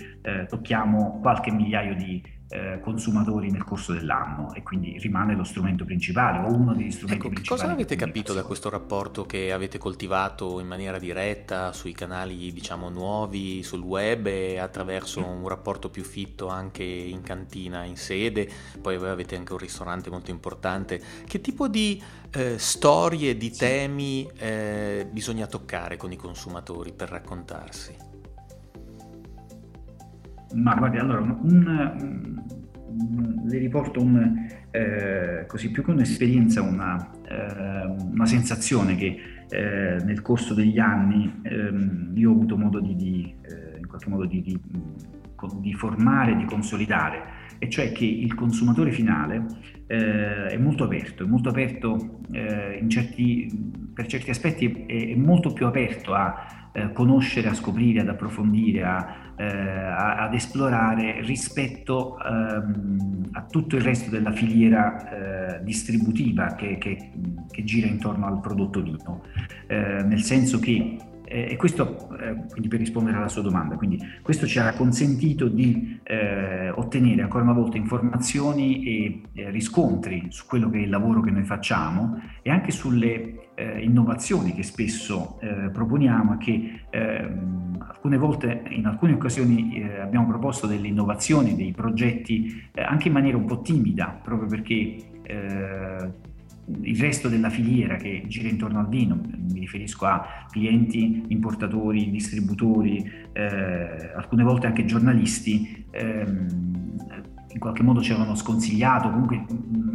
tocchiamo 0.49 1.19
qualche 1.21 1.51
migliaio 1.51 1.95
di 1.95 2.23
eh, 2.51 2.81
consumatori 2.81 3.51
nel 3.51 3.65
corso 3.65 3.93
dell'anno 3.93 4.55
e 4.55 4.63
quindi 4.63 4.99
rimane 4.99 5.35
lo 5.35 5.45
strumento 5.45 5.85
principale 5.85 6.47
o 6.47 6.53
uno 6.53 6.73
degli 6.75 6.91
strumenti 6.91 7.21
ecco, 7.21 7.35
principali. 7.35 7.61
Cosa 7.61 7.73
avete 7.73 7.97
capito 7.97 8.33
da 8.33 8.43
questo 8.43 8.71
rapporto 8.71 9.27
che 9.27 9.53
avete 9.53 9.79
coltivato 9.79 10.59
in 10.61 10.67
maniera 10.67 10.99
diretta 10.99 11.73
sui 11.73 11.93
canali 11.93 12.53
diciamo 12.53 12.89
nuovi, 12.89 13.63
sul 13.63 13.81
web 13.81 14.27
e 14.27 14.59
attraverso 14.59 15.25
un 15.25 15.47
rapporto 15.47 15.91
più 15.91 16.05
fitto 16.05 16.49
anche 16.49 16.85
in 16.85 17.23
cantina, 17.23 17.85
in 17.85 17.97
sede, 17.97 18.49
poi 18.81 18.97
voi 18.97 19.11
avete 19.11 19.37
anche 19.37 19.53
un 19.53 19.59
ristorante 19.59 20.09
molto 20.09 20.31
importante. 20.31 21.01
Che 21.27 21.41
tipo 21.41 21.69
di 21.69 22.03
eh, 22.31 22.59
storie, 22.59 23.37
di 23.37 23.51
temi 23.51 24.29
eh, 24.39 25.07
bisogna 25.11 25.47
toccare 25.47 25.97
con 25.97 26.13
i 26.13 26.17
consumatori 26.17 26.93
per 26.93 27.11
raccontarsi? 27.11 28.08
Ma 30.55 30.75
guardi, 30.75 30.99
allora, 30.99 31.21
un, 31.21 31.39
un, 31.43 32.43
un, 32.87 33.43
le 33.45 33.59
riporto 33.59 34.01
eh, 34.71 35.45
così 35.47 35.71
più 35.71 35.83
che 35.83 35.91
un'esperienza, 35.91 36.63
una, 36.63 37.11
eh, 37.29 37.87
una 37.87 38.27
sensazione 38.27 38.97
che 38.97 39.17
eh, 39.51 40.03
nel 40.05 40.21
corso 40.23 40.55
degli 40.55 40.79
anni 40.79 41.41
ehm, 41.43 42.13
io 42.15 42.31
ho 42.31 42.35
avuto 42.35 42.57
modo 42.57 42.81
di, 42.81 42.95
di 42.97 43.35
eh, 43.43 43.79
in 43.79 43.87
qualche 43.87 44.09
modo 44.09 44.27
di, 44.27 44.43
di, 44.43 44.61
di, 45.61 45.73
formare, 45.75 46.37
di 46.37 46.45
consolidare, 46.45 47.37
e 47.59 47.69
cioè 47.69 47.93
che 47.93 48.05
il 48.05 48.35
consumatore 48.35 48.93
finale 48.93 49.47
eh, 49.87 50.47
è 50.47 50.57
molto 50.59 50.85
aperto, 50.85 51.25
è 51.25 51.27
molto 51.27 51.49
aperto 51.49 52.21
eh, 52.31 52.85
certi, 52.89 53.91
per 53.93 54.07
certi 54.07 54.31
aspetti 54.31 54.85
è, 54.87 55.13
è 55.13 55.15
molto 55.15 55.53
più 55.53 55.67
aperto 55.67 56.15
a 56.15 56.58
eh, 56.79 56.93
conoscere, 56.93 57.49
a 57.49 57.55
scoprire, 57.55 58.01
ad 58.01 58.09
approfondire, 58.09 58.85
a, 58.85 59.17
eh, 59.37 59.45
ad 59.45 60.35
esplorare 60.35 61.21
rispetto 61.23 62.19
ehm, 62.19 63.31
a 63.33 63.43
tutto 63.43 63.77
il 63.77 63.83
resto 63.83 64.11
della 64.11 64.33
filiera 64.33 65.57
eh, 65.59 65.65
distributiva 65.65 66.55
che, 66.55 66.79
che, 66.79 67.11
che, 67.51 67.65
gira 67.65 67.87
intorno 67.87 68.27
al 68.27 68.41
prodotto 68.41 68.83
vino, 68.83 69.23
eh, 69.67 70.03
nel 70.03 70.23
senso 70.23 70.59
che 70.59 70.97
e 71.29 71.57
questo, 71.57 72.09
eh, 72.19 72.35
quindi 72.51 72.69
per 72.69 72.79
rispondere 72.79 73.19
alla 73.19 73.29
sua 73.29 73.43
domanda, 73.43 73.77
quindi 73.77 73.99
questo 74.23 74.47
ci 74.47 74.59
ha 74.59 74.73
consentito 74.73 75.49
di 75.49 76.01
eh, 76.03 76.71
ottenere 76.71 77.23
ancora 77.23 77.45
una 77.45 77.53
volta 77.53 77.77
informazioni 77.77 78.85
e 78.85 79.23
eh, 79.35 79.51
riscontri 79.51 80.27
su 80.31 80.47
quello 80.47 80.71
che 80.71 80.79
è 80.79 80.83
il 80.83 80.89
lavoro 80.89 81.21
che 81.21 81.31
noi 81.31 81.45
facciamo 81.45 82.21
e 82.41 82.51
anche 82.51 82.71
sulle 82.71 83.51
eh, 83.55 83.83
innovazioni 83.83 84.55
che 84.55 84.63
spesso 84.63 85.39
eh, 85.41 85.69
proponiamo 85.71 86.35
e 86.35 86.37
che 86.39 86.81
ehm, 86.89 87.85
alcune 87.87 88.17
volte, 88.17 88.63
in 88.71 88.87
alcune 88.87 89.13
occasioni 89.13 89.83
abbiamo 90.01 90.27
proposto 90.29 90.67
delle 90.67 90.89
innovazioni, 90.89 91.55
dei 91.55 91.73
progetti 91.73 92.69
anche 92.75 93.09
in 93.09 93.15
maniera 93.15 93.37
un 93.37 93.45
po' 93.45 93.61
timida, 93.61 94.19
proprio 94.23 94.49
perché 94.49 94.97
il 96.83 96.99
resto 96.99 97.29
della 97.29 97.51
filiera 97.51 97.97
che 97.97 98.25
gira 98.27 98.49
intorno 98.49 98.81
al 98.81 98.89
vino, 98.89 99.15
mi 99.15 99.61
riferisco 99.61 100.07
a 100.07 100.47
clienti, 100.51 101.25
importatori, 101.29 102.11
distributori, 102.11 103.11
eh, 103.33 104.13
alcune 104.15 104.43
volte 104.43 104.67
anche 104.67 104.85
giornalisti, 104.85 105.87
ehm, 105.91 107.37
in 107.51 107.59
qualche 107.59 107.83
modo 107.83 108.03
ci 108.03 108.13
avevano 108.13 108.35
sconsigliato, 108.35 109.11
comunque 109.11 109.45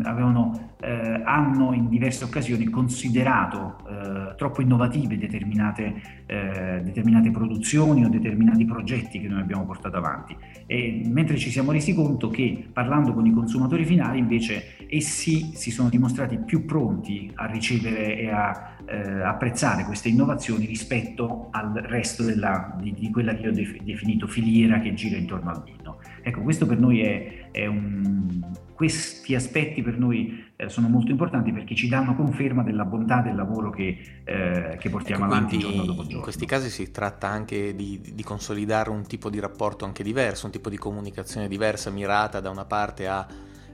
avevano, 0.03 0.75
eh, 0.81 1.21
hanno 1.23 1.73
in 1.73 1.87
diverse 1.87 2.23
occasioni 2.23 2.65
considerato 2.65 3.77
eh, 3.87 4.35
troppo 4.35 4.61
innovative 4.61 5.17
determinate, 5.17 6.23
eh, 6.25 6.81
determinate, 6.83 7.31
produzioni 7.31 8.05
o 8.05 8.09
determinati 8.09 8.65
progetti 8.65 9.19
che 9.19 9.27
noi 9.27 9.41
abbiamo 9.41 9.65
portato 9.65 9.97
avanti. 9.97 10.35
E, 10.65 11.03
mentre 11.05 11.37
ci 11.37 11.51
siamo 11.51 11.71
resi 11.71 11.93
conto 11.93 12.29
che 12.29 12.67
parlando 12.71 13.13
con 13.13 13.25
i 13.25 13.31
consumatori 13.31 13.85
finali 13.85 14.19
invece 14.19 14.87
essi 14.89 15.55
si 15.55 15.71
sono 15.71 15.89
dimostrati 15.89 16.37
più 16.37 16.65
pronti 16.65 17.31
a 17.35 17.45
ricevere 17.45 18.17
e 18.17 18.29
a 18.29 18.75
eh, 18.85 19.21
apprezzare 19.21 19.83
queste 19.85 20.09
innovazioni 20.09 20.65
rispetto 20.65 21.47
al 21.51 21.73
resto 21.73 22.23
della, 22.23 22.75
di, 22.79 22.93
di, 22.93 23.09
quella 23.11 23.33
che 23.35 23.43
io 23.43 23.49
ho 23.49 23.53
definito 23.53 24.27
filiera 24.27 24.79
che 24.79 24.93
gira 24.93 25.17
intorno 25.17 25.51
al 25.51 25.63
vino. 25.63 25.97
Ecco, 26.25 26.41
questo 26.41 26.65
per 26.65 26.79
noi 26.79 27.01
è, 27.01 27.49
è 27.51 27.65
un, 27.65 28.41
questi 28.73 29.35
aspetti 29.35 29.81
per 29.81 29.97
noi 29.97 30.51
eh, 30.55 30.69
sono 30.69 30.87
molto 30.87 31.11
importanti 31.11 31.51
perché 31.51 31.75
ci 31.75 31.89
danno 31.89 32.15
conferma 32.15 32.63
della 32.63 32.85
bontà 32.85 33.21
del 33.21 33.35
lavoro 33.35 33.69
che, 33.69 34.21
eh, 34.23 34.77
che 34.79 34.89
portiamo 34.89 35.25
ecco, 35.25 35.33
avanti 35.33 35.57
giorno 35.57 35.83
dopo 35.83 36.01
giorno. 36.01 36.17
In 36.17 36.23
questi 36.23 36.45
casi 36.45 36.69
si 36.69 36.91
tratta 36.91 37.27
anche 37.27 37.75
di, 37.75 37.99
di, 38.01 38.23
consolidare 38.23 38.89
un 38.89 39.05
tipo 39.05 39.29
di 39.29 39.39
rapporto 39.39 39.83
anche 39.83 40.01
diverso, 40.01 40.45
un 40.45 40.53
tipo 40.53 40.69
di 40.69 40.77
comunicazione 40.77 41.49
diversa, 41.49 41.89
mirata 41.89 42.39
da 42.39 42.49
una 42.49 42.65
parte 42.65 43.07
a 43.07 43.27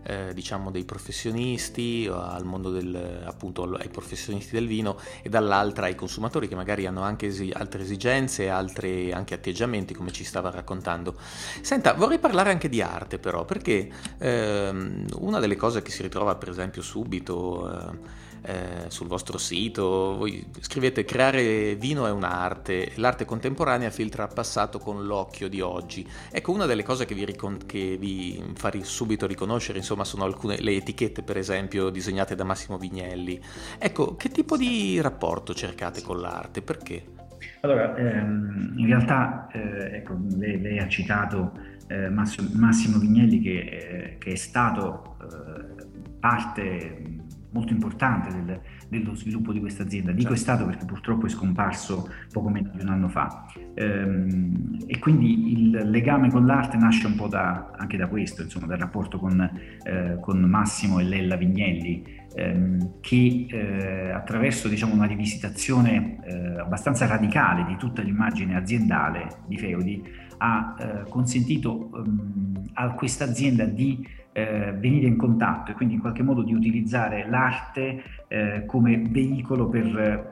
eh, 0.03 0.33
diciamo 0.33 0.71
dei 0.71 0.83
professionisti, 0.85 2.09
al 2.11 2.45
mondo 2.45 2.71
del, 2.71 3.23
appunto 3.25 3.63
ai 3.63 3.89
professionisti 3.89 4.53
del 4.53 4.67
vino 4.67 4.97
e 5.21 5.29
dall'altra 5.29 5.85
ai 5.85 5.95
consumatori 5.95 6.47
che 6.47 6.55
magari 6.55 6.85
hanno 6.85 7.01
anche 7.01 7.27
esi- 7.27 7.51
altre 7.53 7.81
esigenze, 7.81 8.49
altri 8.49 9.11
anche 9.11 9.33
atteggiamenti 9.33 9.93
come 9.93 10.11
ci 10.11 10.23
stava 10.23 10.49
raccontando. 10.49 11.15
Senta, 11.61 11.93
vorrei 11.93 12.19
parlare 12.19 12.51
anche 12.51 12.69
di 12.69 12.81
arte 12.81 13.19
però 13.19 13.45
perché 13.45 13.89
ehm, 14.17 15.05
una 15.19 15.39
delle 15.39 15.55
cose 15.55 15.81
che 15.81 15.91
si 15.91 16.01
ritrova 16.01 16.35
per 16.35 16.49
esempio 16.49 16.81
subito 16.81 17.69
eh, 17.71 18.27
eh, 18.41 18.85
sul 18.87 19.07
vostro 19.07 19.37
sito, 19.37 20.15
voi 20.17 20.45
scrivete 20.59 21.05
creare 21.05 21.75
vino 21.75 22.05
è 22.05 22.11
un'arte, 22.11 22.91
l'arte 22.95 23.25
contemporanea 23.25 23.89
filtra 23.89 24.23
il 24.23 24.31
passato 24.33 24.79
con 24.79 25.05
l'occhio 25.05 25.49
di 25.49 25.61
oggi. 25.61 26.07
Ecco, 26.31 26.51
una 26.51 26.65
delle 26.65 26.83
cose 26.83 27.05
che 27.05 27.15
vi, 27.15 27.25
ricon- 27.25 27.65
che 27.65 27.97
vi 27.97 28.41
fa 28.55 28.71
subito 28.81 29.27
riconoscere, 29.27 29.77
insomma, 29.77 30.03
sono 30.03 30.23
alcune 30.23 30.59
le 30.59 30.75
etichette, 30.75 31.23
per 31.23 31.37
esempio, 31.37 31.89
disegnate 31.89 32.35
da 32.35 32.43
Massimo 32.43 32.77
Vignelli. 32.77 33.41
Ecco, 33.77 34.15
che 34.15 34.29
tipo 34.29 34.57
di 34.57 34.99
rapporto 35.01 35.53
cercate 35.53 36.01
con 36.01 36.19
l'arte? 36.19 36.61
Perché? 36.61 37.17
Allora, 37.61 37.95
ehm, 37.95 38.73
in 38.77 38.85
realtà, 38.85 39.47
eh, 39.51 39.97
ecco, 39.97 40.17
lei, 40.37 40.59
lei, 40.61 40.79
ha 40.79 40.87
citato 40.87 41.51
eh, 41.87 42.09
Massimo 42.09 42.99
Vignelli 42.99 43.41
che, 43.41 43.59
eh, 43.59 44.17
che 44.17 44.31
è 44.31 44.35
stato 44.35 45.17
eh, 45.21 45.85
parte 46.19 47.18
molto 47.51 47.73
importante 47.73 48.29
del, 48.33 48.59
dello 48.87 49.15
sviluppo 49.15 49.51
di 49.51 49.59
questa 49.59 49.83
azienda. 49.83 50.11
Dico 50.11 50.33
certo. 50.33 50.35
è 50.35 50.37
stato 50.37 50.65
perché 50.65 50.85
purtroppo 50.85 51.25
è 51.25 51.29
scomparso 51.29 52.09
poco 52.31 52.49
meno 52.49 52.71
di 52.73 52.81
un 52.81 52.89
anno 52.89 53.07
fa. 53.07 53.45
Ehm, 53.73 54.83
e 54.85 54.99
quindi 54.99 55.51
il 55.51 55.89
legame 55.89 56.29
con 56.29 56.45
l'arte 56.45 56.77
nasce 56.77 57.07
un 57.07 57.15
po' 57.15 57.27
da, 57.27 57.71
anche 57.77 57.97
da 57.97 58.07
questo, 58.07 58.41
insomma, 58.43 58.67
dal 58.67 58.79
rapporto 58.79 59.19
con, 59.19 59.39
eh, 59.83 60.17
con 60.19 60.39
Massimo 60.41 60.99
e 60.99 61.03
Lella 61.03 61.35
Vignelli, 61.35 62.03
ehm, 62.35 62.99
che 63.01 63.47
eh, 63.49 64.11
attraverso 64.11 64.67
diciamo, 64.67 64.93
una 64.93 65.05
rivisitazione 65.05 66.19
eh, 66.23 66.59
abbastanza 66.59 67.07
radicale 67.07 67.65
di 67.65 67.75
tutta 67.77 68.01
l'immagine 68.01 68.55
aziendale 68.55 69.39
di 69.47 69.57
Feudi 69.57 70.27
ha 70.39 70.75
eh, 70.79 71.09
consentito 71.09 71.89
um, 71.91 72.69
a 72.73 72.91
questa 72.91 73.25
azienda 73.25 73.65
di 73.65 74.07
eh, 74.39 74.73
venire 74.73 75.07
in 75.07 75.17
contatto 75.17 75.71
e 75.71 75.73
quindi 75.73 75.95
in 75.95 75.99
qualche 75.99 76.23
modo 76.23 76.43
di 76.43 76.53
utilizzare 76.53 77.27
l'arte 77.27 78.03
eh, 78.27 78.63
come 78.65 79.01
veicolo 79.09 79.67
per, 79.67 80.31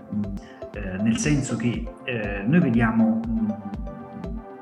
eh, 0.74 1.02
nel 1.02 1.17
senso 1.17 1.58
che 1.58 1.84
eh, 2.06 2.43
noi 2.46 2.60
vediamo 2.60 3.20
mh, 3.26 3.54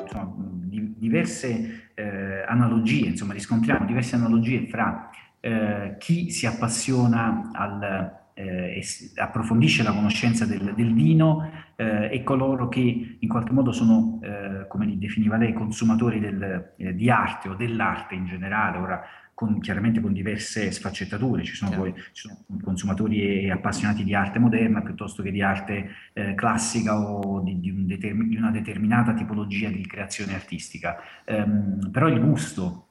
insomma, 0.01 0.33
di, 0.37 0.95
diverse 0.97 1.89
eh, 1.93 2.43
analogie, 2.47 3.07
insomma 3.07 3.33
riscontriamo 3.33 3.85
diverse 3.85 4.15
analogie 4.15 4.67
fra 4.67 5.09
eh, 5.39 5.95
chi 5.99 6.31
si 6.31 6.45
appassiona 6.45 7.51
al 7.53 8.23
eh, 8.35 8.83
approfondisce 9.15 9.81
la 9.81 9.93
conoscenza 9.93 10.45
del, 10.45 10.73
del 10.75 10.93
vino 10.93 11.49
eh, 11.75 12.09
e 12.11 12.23
coloro 12.23 12.67
che 12.67 13.17
in 13.19 13.27
qualche 13.27 13.51
modo 13.51 13.71
sono, 13.71 14.19
eh, 14.23 14.67
come 14.67 14.85
li 14.85 14.97
definiva 14.97 15.37
lei, 15.37 15.53
consumatori 15.53 16.19
del, 16.19 16.73
di 16.93 17.09
arte 17.09 17.49
o 17.49 17.55
dell'arte 17.55 18.15
in 18.15 18.25
generale. 18.25 18.77
Ora 18.77 19.03
con, 19.35 19.59
chiaramente 19.59 19.99
con 19.99 20.13
diverse 20.13 20.71
sfaccettature, 20.71 21.43
ci 21.43 21.55
sono, 21.55 21.71
poi, 21.75 21.93
ci 22.13 22.27
sono 22.27 22.37
consumatori 22.63 23.43
e 23.43 23.51
appassionati 23.51 24.05
di 24.05 24.15
arte 24.15 24.39
moderna 24.39 24.81
piuttosto 24.81 25.21
che 25.21 25.29
di 25.29 25.41
arte 25.41 25.89
eh, 26.13 26.33
classica 26.35 26.97
o 26.97 27.41
di, 27.41 27.59
di, 27.59 27.69
un 27.69 27.85
determin- 27.85 28.29
di, 28.29 28.37
una 28.37 28.49
determinata 28.49 29.13
tipologia 29.13 29.69
di 29.69 29.85
creazione 29.85 30.33
artistica. 30.33 30.95
Um, 31.25 31.91
però 31.91 32.07
il 32.07 32.21
gusto, 32.21 32.87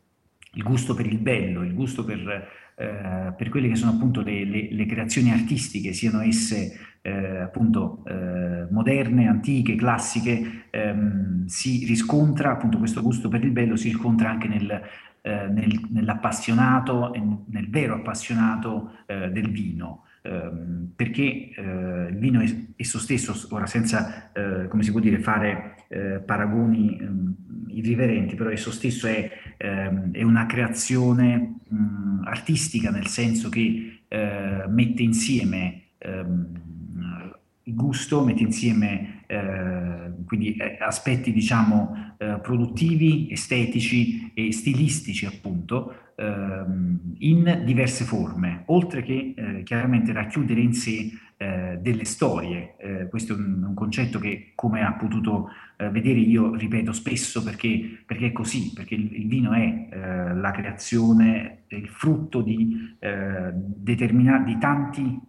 il 0.53 0.63
gusto 0.63 0.95
per 0.95 1.07
il 1.07 1.19
bello, 1.19 1.63
il 1.63 1.73
gusto 1.73 2.05
per, 2.05 2.21
eh, 2.77 3.33
per 3.35 3.49
quelle 3.49 3.69
che 3.69 3.77
sono 3.77 3.93
appunto 3.93 4.21
le, 4.21 4.45
le, 4.45 4.69
le 4.71 4.87
creazioni 4.87 5.33
artistiche, 5.33 5.95
siano 5.95 6.21
esse 6.21 6.94
eh, 7.07 7.41
appunto 7.41 8.03
eh, 8.07 8.67
moderne, 8.71 9.29
antiche, 9.29 9.75
classiche, 9.75 10.69
ehm, 10.71 11.45
si 11.45 11.85
riscontra 11.85 12.53
appunto 12.53 12.79
questo 12.79 13.03
gusto 13.03 13.29
per 13.29 13.45
il 13.45 13.51
bello 13.51 13.77
si 13.77 13.89
riscontra 13.89 14.31
anche 14.31 14.49
nel, 14.49 14.81
eh, 15.21 15.49
nel, 15.49 15.81
nell'appassionato 15.91 17.13
nel 17.49 17.69
vero 17.69 17.97
appassionato 17.97 18.93
eh, 19.05 19.31
del 19.31 19.51
vino. 19.51 20.05
Ehm, 20.23 20.93
perché 20.97 21.51
eh, 21.51 22.07
il 22.09 22.17
vino 22.17 22.43
esso 22.75 22.99
stesso, 22.99 23.55
ora 23.55 23.67
senza, 23.67 24.33
eh, 24.33 24.69
come 24.69 24.83
si 24.83 24.91
può 24.91 25.01
dire, 25.01 25.19
fare 25.19 25.73
paragoni 26.25 26.99
ehm, 26.99 27.35
irriverenti, 27.69 28.35
però 28.35 28.51
esso 28.51 28.73
stesso 28.73 29.07
è, 29.07 29.31
ehm, 29.59 30.11
è 30.13 30.23
una 30.23 30.47
creazione 30.47 31.57
mh, 31.69 32.23
artistica, 32.25 32.91
nel 32.91 33.07
senso 33.07 33.51
che 33.51 33.91
mette 34.69 35.03
insieme 35.03 35.83
il 35.99 36.65
gusto, 37.65 38.23
mette 38.23 38.43
insieme 38.43 39.25
eh, 39.27 40.13
quindi 40.27 40.55
eh, 40.57 40.77
aspetti 40.81 41.33
diciamo 41.33 42.14
eh, 42.19 42.39
produttivi, 42.43 43.29
estetici 43.31 44.33
e 44.35 44.53
stilistici 44.53 45.27
appunto 45.27 46.13
ehm, 46.17 47.15
in 47.19 47.63
diverse 47.65 48.05
forme, 48.05 48.63
oltre 48.67 49.03
che 49.03 49.35
eh, 49.37 49.63
chiaramente 49.63 50.13
racchiudere 50.13 50.61
in 50.61 50.73
sé 50.73 51.11
eh, 51.37 51.79
delle 51.81 52.05
storie. 52.05 52.77
Eh, 52.79 53.09
questo 53.09 53.35
è 53.35 53.37
un, 53.37 53.65
un, 53.65 53.75
concetto 53.75 54.21
che, 54.21 54.53
come 54.55 54.83
ha 54.83 54.93
potuto 54.93 55.51
eh, 55.77 55.91
vedere, 55.91 56.21
io 56.21 56.55
ripeto 56.55 56.93
spesso 56.93 57.43
perché, 57.43 58.03
perché 58.07 58.27
è 58.27 58.33
così, 58.33 58.73
perché 58.73 58.95
il, 58.95 59.13
il 59.13 59.27
vino 59.27 59.53
è 59.53 59.89
eh, 59.91 60.35
la 60.35 60.53
creazione, 60.53 61.65
il 61.69 61.89
frutto 61.89 62.41
di, 62.41 62.97
di 63.85 64.59
tanti 64.61 65.21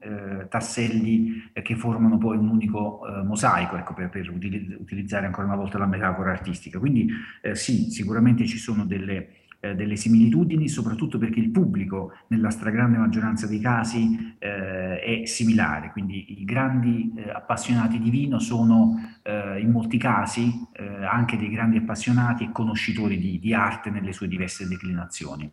tasselli 0.47 1.49
che 1.63 1.75
formano 1.75 2.19
poi 2.19 2.37
un 2.37 2.49
unico 2.49 2.99
mosaico, 3.23 3.77
ecco, 3.77 3.95
per, 3.95 4.09
per, 4.09 4.29
utilizzare 4.29 5.25
ancora 5.25 5.47
una 5.47 5.55
volta 5.55 5.79
la 5.79 5.87
metafora 5.87 6.29
artistica. 6.29 6.77
Quindi 6.85 7.09
sì, 7.53 7.89
sicuramente 7.89 8.45
ci 8.45 8.57
sono 8.57 8.85
delle 8.85 9.43
eh, 9.65 9.73
delle 9.73 9.95
similitudini, 9.95 10.67
soprattutto 10.67 11.17
perché 11.17 11.39
il 11.39 11.49
pubblico 11.49 12.13
nella 12.27 12.51
stragrande 12.51 12.97
maggioranza 12.97 13.47
dei 13.47 13.59
casi 13.59 14.35
eh, 14.37 14.99
è 14.99 15.25
similare, 15.25 15.91
quindi 15.91 16.39
i 16.39 16.45
grandi 16.45 17.11
eh, 17.15 17.31
appassionati 17.31 17.97
di 17.99 18.09
vino 18.11 18.37
sono 18.37 19.17
eh, 19.23 19.59
in 19.59 19.71
molti 19.71 19.97
casi 19.97 20.51
eh, 20.73 21.05
anche 21.05 21.37
dei 21.37 21.49
grandi 21.49 21.77
appassionati 21.77 22.43
e 22.43 22.51
conoscitori 22.51 23.17
di, 23.17 23.39
di 23.39 23.53
arte 23.53 23.89
nelle 23.89 24.13
sue 24.13 24.27
diverse 24.27 24.67
declinazioni. 24.67 25.49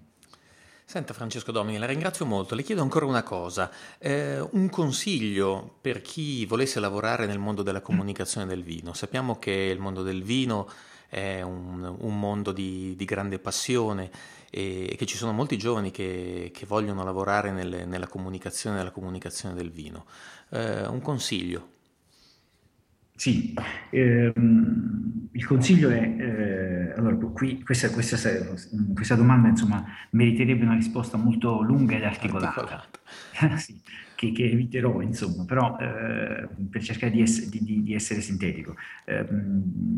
Senta 0.85 1.15
Francesco 1.15 1.53
Domini, 1.53 1.79
la 1.79 1.87
ringrazio 1.87 2.27
molto. 2.27 2.55
Le 2.55 2.63
chiedo 2.63 2.83
ancora 2.83 3.07
una 3.07 3.23
cosa, 3.23 3.71
eh, 3.99 4.47
un 4.51 4.69
consiglio 4.69 5.79
per 5.81 6.03
chi 6.03 6.45
volesse 6.45 6.81
lavorare 6.81 7.25
nel 7.25 7.39
mondo 7.39 7.63
della 7.63 7.81
comunicazione 7.81 8.47
del 8.47 8.63
vino. 8.63 8.93
Sappiamo 8.93 9.39
che 9.39 9.53
il 9.53 9.79
mondo 9.79 10.03
del 10.03 10.23
vino 10.23 10.69
è 11.13 11.43
un, 11.43 11.95
un 11.99 12.19
mondo 12.19 12.53
di, 12.53 12.97
di, 12.97 13.05
grande 13.05 13.39
passione 13.39 14.11
e, 14.49 14.95
che 14.97 15.05
ci 15.05 15.19
sono 15.19 15.33
molti 15.33 15.59
giovani 15.59 15.91
che, 15.91 16.51
che 16.55 16.65
vogliono 16.65 17.05
lavorare 17.05 17.51
nelle, 17.51 17.85
nella 17.85 18.09
comunicazione, 18.09 18.77
nella 18.77 18.93
comunicazione 18.93 19.55
del 19.55 19.71
vino. 19.71 20.07
Eh, 20.49 20.87
un 20.87 21.03
consiglio. 21.03 21.72
Sì, 23.23 23.55
ehm, 23.91 25.29
il 25.31 25.47
consiglio 25.47 25.91
è, 25.91 26.03
eh, 26.03 26.93
allora 26.97 27.15
qui 27.15 27.63
questa, 27.63 27.89
questa, 27.91 28.17
questa, 28.93 29.15
domanda 29.15 29.47
insomma 29.47 29.85
meriterebbe 30.11 30.65
una 30.65 30.75
risposta 30.75 31.17
molto 31.17 31.63
lunga 31.63 31.95
ed 31.95 32.03
articolata. 32.03 32.49
articolata. 32.49 33.57
sì 33.63 33.81
che, 34.17 34.33
che 34.33 34.51
eviterò, 34.51 35.01
insomma, 35.03 35.45
però 35.45 35.79
eh, 35.79 36.49
per 36.69 36.83
cercare 36.83 37.13
di, 37.13 37.21
ess- 37.21 37.49
di, 37.49 37.85
di 37.85 37.95
essere 37.95 38.21
sintetico. 38.21 38.75
Eh, 39.05 39.25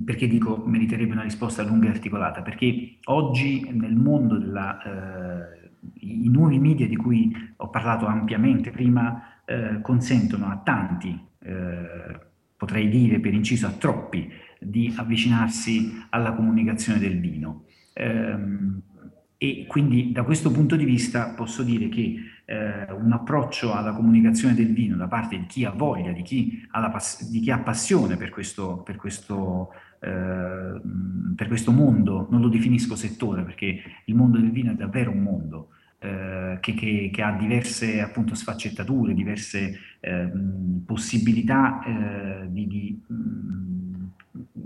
perché 0.05 0.29
dico 0.29 0.63
meriterebbe 0.67 1.13
una 1.13 1.23
risposta 1.23 1.63
lunga 1.63 1.87
e 1.87 1.93
articolata? 1.93 2.43
Perché 2.43 2.99
oggi 3.05 3.67
nel 3.73 3.95
mondo 3.95 4.37
della... 4.37 4.83
Eh, 4.83 5.63
i 6.01 6.29
nuovi 6.29 6.59
media 6.59 6.87
di 6.87 6.97
cui 6.97 7.35
ho 7.57 7.71
parlato 7.71 8.05
ampiamente 8.05 8.71
prima 8.71 9.41
eh, 9.47 9.81
consentono 9.81 10.47
a 10.51 10.61
tanti, 10.63 11.19
eh, 11.39 12.33
potrei 12.65 12.89
dire 12.89 13.21
per 13.21 13.35
inciso 13.35 13.67
a 13.67 13.73
troppi, 13.73 14.27
di 14.59 14.91
avvicinarsi 14.97 16.07
alla 16.09 16.33
comunicazione 16.33 16.99
del 16.99 17.21
vino. 17.21 17.65
Ehm, 17.93 18.81
e 19.37 19.67
quindi 19.69 20.13
da 20.13 20.23
questo 20.23 20.51
punto 20.51 20.75
di 20.75 20.87
vista 20.87 21.35
posso 21.37 21.63
dire 21.63 21.89
che 21.91 22.17
eh, 22.47 22.91
un 22.91 23.13
approccio 23.13 23.75
alla 23.75 23.93
comunicazione 23.93 24.55
del 24.55 24.73
vino 24.73 24.97
da 24.97 25.09
parte 25.09 25.37
di 25.37 25.45
chi 25.45 25.67
ha 25.67 25.73
voglia, 25.73 26.13
di 26.13 26.23
chi 26.23 26.67
ha, 26.71 26.89
pass- 26.89 27.29
di 27.29 27.41
chi 27.41 27.51
ha 27.51 27.59
passione 27.59 28.17
per 28.17 28.31
questo, 28.31 28.79
per, 28.79 28.97
questo, 28.97 29.71
eh, 30.01 30.81
per 31.37 31.47
questo, 31.47 31.71
mondo, 31.71 32.29
non 32.31 32.41
lo 32.41 32.49
definisco 32.49 32.97
settore 32.97 33.43
perché 33.43 33.83
il 34.07 34.15
mondo 34.15 34.39
del 34.39 34.51
vino 34.51 34.73
è 34.73 34.75
davvero 34.75 35.11
un 35.11 35.21
mondo. 35.21 35.69
Eh, 35.99 36.59
che, 36.61 36.75
che, 36.75 37.11
che, 37.11 37.23
ha 37.23 37.33
diverse 37.33 38.03
appunto 38.03 38.35
sfaccettature, 38.35 39.15
diverse 39.15 39.59
ehm, 39.59 39.79
possibilità 40.85 41.83
eh, 41.83 42.47
di, 42.51 42.67
di 42.67 43.03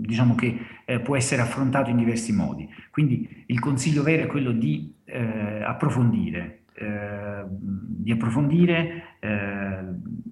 diciamo 0.09 0.35
che 0.35 0.59
eh, 0.85 0.99
può 0.99 1.15
essere 1.15 1.41
affrontato 1.41 1.89
in 1.89 1.97
diversi 1.97 2.33
modi. 2.33 2.67
Quindi 2.89 3.43
il 3.47 3.59
consiglio 3.59 4.03
vero 4.03 4.23
è 4.23 4.27
quello 4.27 4.51
di 4.51 4.91
eh, 5.05 5.63
approfondire, 5.63 6.63
eh, 6.73 7.43
di 7.47 8.11
approfondire, 8.11 9.03
eh, 9.19 9.83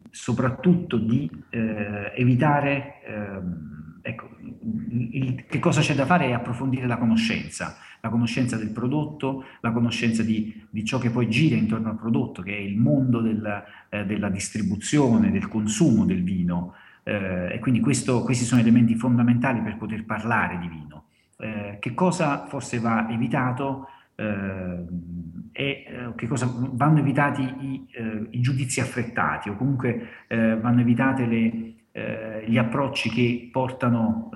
soprattutto 0.10 0.98
di 0.98 1.30
eh, 1.50 2.12
evitare, 2.15 3.02
ehm, 3.06 4.00
ecco, 4.02 4.30
il, 5.12 5.46
che 5.48 5.60
cosa 5.60 5.82
c'è 5.82 5.93
da 5.93 6.06
fare 6.06 6.28
è 6.28 6.32
approfondire 6.32 6.88
la 6.88 6.98
conoscenza, 6.98 7.78
la 8.08 8.10
conoscenza 8.10 8.56
del 8.56 8.70
prodotto, 8.70 9.43
la 9.60 9.72
conoscenza 9.72 10.24
di, 10.24 10.65
di 10.70 10.86
ciò 10.86 10.98
che 10.98 11.10
poi 11.10 11.30
gira 11.30 11.56
intorno 11.56 11.89
al 11.89 11.98
prodotto, 11.98 12.41
che 12.41 12.56
è 12.56 12.60
il 12.60 12.78
mondo 12.78 13.20
del, 13.20 13.63
eh, 13.89 14.06
della 14.06 14.30
distribuzione, 14.30 15.32
del 15.32 15.48
consumo 15.48 16.06
del 16.06 16.24
vino. 16.24 16.74
Eh, 17.04 17.54
e 17.54 17.60
quindi 17.60 17.80
questo, 17.80 18.24
questi 18.24 18.46
sono 18.46 18.62
elementi 18.62 18.96
fondamentali 18.96 19.62
per 19.62 19.78
poter 19.78 20.06
parlare 20.06 20.58
di 20.58 20.67
vino. 20.67 21.04
Eh, 21.38 21.78
che 21.80 21.93
cosa 21.93 22.48
forse 22.48 22.80
va 22.80 23.10
evitato? 23.10 23.89
Eh, 24.15 24.86
e 25.52 25.63
eh, 25.63 26.12
che 26.15 26.28
cosa 26.28 26.52
vanno 26.52 27.00
evitati 27.00 27.41
i, 27.41 27.88
eh, 27.91 28.28
i, 28.32 28.41
giudizi 28.41 28.80
affrettati 28.82 29.50
o 29.50 29.56
comunque 29.56 30.26
vanno 30.28 30.82
evitate 30.82 31.26
le, 31.26 31.74
gli 32.46 32.58
approcci 32.58 33.10
che 33.10 33.50
portano 33.52 34.30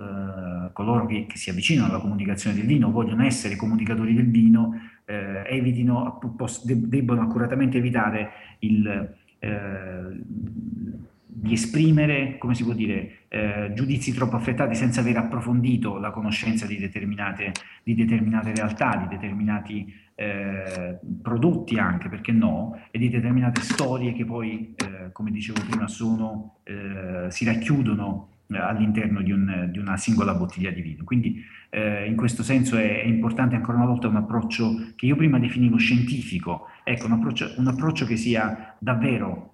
coloro 0.74 1.06
che, 1.06 1.26
che, 1.28 1.38
si 1.38 1.50
avvicinano 1.50 1.89
alla 1.89 2.02
comunicazione 2.02 2.56
del 2.56 2.65
vino, 2.65 2.91
vogliono 2.91 3.24
essere 3.24 3.56
comunicatori 3.56 4.13
del 4.15 4.30
vino, 4.30 4.74
evitino, 5.06 6.19
debbono 6.63 7.21
accuratamente 7.21 7.78
evitare 7.78 8.32
il, 8.60 9.15
di 11.34 11.54
esprimere, 11.54 12.38
come 12.38 12.54
si 12.54 12.63
può 12.63 12.74
dire, 12.74 13.26
eh, 13.30 13.71
giudizi 13.74 14.13
troppo 14.13 14.36
affrettati 14.36 14.76
senza 14.76 15.00
aver 15.00 15.17
approfondito 15.17 15.97
la 15.97 16.12
conoscenza 16.12 16.67
di 16.67 16.78
determinate, 16.78 17.52
di 17.84 17.95
determinate 17.95 18.54
realtà, 18.54 18.97
di 18.97 19.15
determinati 19.15 19.91
eh, 20.21 20.99
prodotti 21.19 21.79
anche, 21.79 22.07
perché 22.07 22.31
no, 22.31 22.79
e 22.91 22.99
di 22.99 23.10
determinate 23.10 23.62
storie 23.62 24.13
che 24.13 24.23
poi, 24.23 24.75
eh, 24.75 25.12
come 25.12 25.31
dicevo 25.31 25.60
prima, 25.67 25.88
sono, 25.88 26.60
eh, 26.63 27.25
si 27.29 27.43
racchiudono 27.43 28.29
eh, 28.49 28.57
all'interno 28.57 29.23
di, 29.23 29.31
un, 29.31 29.69
di, 29.71 29.79
una 29.79 29.97
singola 29.97 30.36
bottiglia 30.36 30.69
di 30.69 30.81
vino. 30.81 31.03
Quindi 31.03 31.43
eh, 31.71 32.05
in 32.05 32.15
questo 32.15 32.43
senso 32.43 32.77
è, 32.77 33.01
è, 33.01 33.05
importante 33.05 33.55
ancora 33.55 33.77
una 33.77 33.88
volta 33.88 34.07
un 34.07 34.17
approccio 34.17 34.93
che 34.95 35.07
io 35.07 35.15
prima 35.15 35.39
definivo 35.39 35.77
scientifico, 35.77 36.67
ecco 36.84 37.07
un 37.07 37.13
approccio, 37.13 37.53
un 37.57 37.65
approccio 37.65 38.05
che 38.05 38.15
sia 38.15 38.75
davvero 38.77 39.53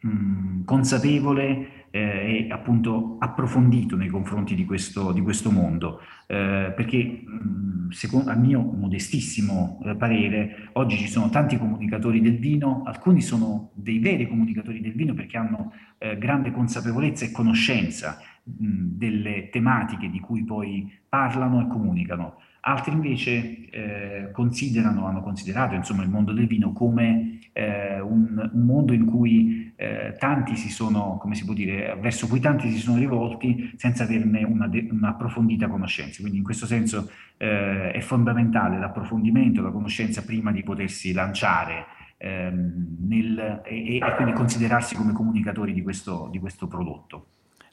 mh, 0.00 0.64
consapevole 0.64 1.75
eh, 1.96 2.46
appunto 2.50 3.16
approfondito 3.18 3.96
nei 3.96 4.08
confronti 4.08 4.54
di 4.54 4.64
questo, 4.64 5.12
di 5.12 5.20
questo 5.20 5.50
mondo, 5.50 6.00
eh, 6.26 6.72
perché 6.74 7.22
mh, 7.24 7.90
secondo, 7.90 8.30
a 8.30 8.34
mio 8.34 8.60
modestissimo 8.60 9.80
eh, 9.84 9.96
parere 9.96 10.68
oggi 10.72 10.96
ci 10.96 11.08
sono 11.08 11.30
tanti 11.30 11.56
comunicatori 11.56 12.20
del 12.20 12.38
vino, 12.38 12.82
alcuni 12.84 13.20
sono 13.22 13.70
dei 13.74 13.98
veri 13.98 14.28
comunicatori 14.28 14.80
del 14.80 14.92
vino 14.92 15.14
perché 15.14 15.38
hanno 15.38 15.72
eh, 15.98 16.18
grande 16.18 16.52
consapevolezza 16.52 17.24
e 17.24 17.30
conoscenza 17.30 18.18
mh, 18.42 18.52
delle 18.96 19.48
tematiche 19.50 20.10
di 20.10 20.20
cui 20.20 20.44
poi 20.44 20.92
parlano 21.08 21.62
e 21.62 21.68
comunicano. 21.68 22.40
Altri 22.68 22.92
invece 22.92 23.70
eh, 23.70 24.30
considerano, 24.32 25.06
hanno 25.06 25.22
considerato 25.22 25.76
insomma, 25.76 26.02
il 26.02 26.10
mondo 26.10 26.32
del 26.32 26.48
vino 26.48 26.72
come 26.72 27.38
eh, 27.52 28.00
un, 28.00 28.50
un, 28.52 28.64
mondo 28.64 28.92
in 28.92 29.04
cui 29.04 29.72
eh, 29.76 30.16
tanti 30.18 30.56
si 30.56 30.68
sono, 30.68 31.16
come 31.16 31.36
si 31.36 31.44
può 31.44 31.54
dire, 31.54 31.96
verso 32.00 32.26
cui 32.26 32.40
tanti 32.40 32.68
si 32.72 32.78
sono 32.78 32.98
rivolti 32.98 33.72
senza 33.76 34.02
averne 34.02 34.42
una, 34.42 34.66
de- 34.66 34.88
un'approfondita 34.90 35.68
conoscenza. 35.68 36.20
Quindi 36.20 36.38
in 36.38 36.44
questo 36.44 36.66
senso 36.66 37.08
eh, 37.36 37.92
è 37.92 38.00
fondamentale 38.00 38.80
l'approfondimento, 38.80 39.62
la 39.62 39.70
conoscenza 39.70 40.24
prima 40.24 40.50
di 40.50 40.64
potersi 40.64 41.12
lanciare 41.12 41.86
ehm, 42.16 42.96
nel, 43.06 43.62
e, 43.64 43.98
e, 43.98 44.14
quindi 44.16 44.32
considerarsi 44.32 44.96
come 44.96 45.12
comunicatori 45.12 45.72
di 45.72 45.82
questo, 45.82 46.28
di 46.32 46.40
questo 46.40 46.66
prodotto. 46.66 47.26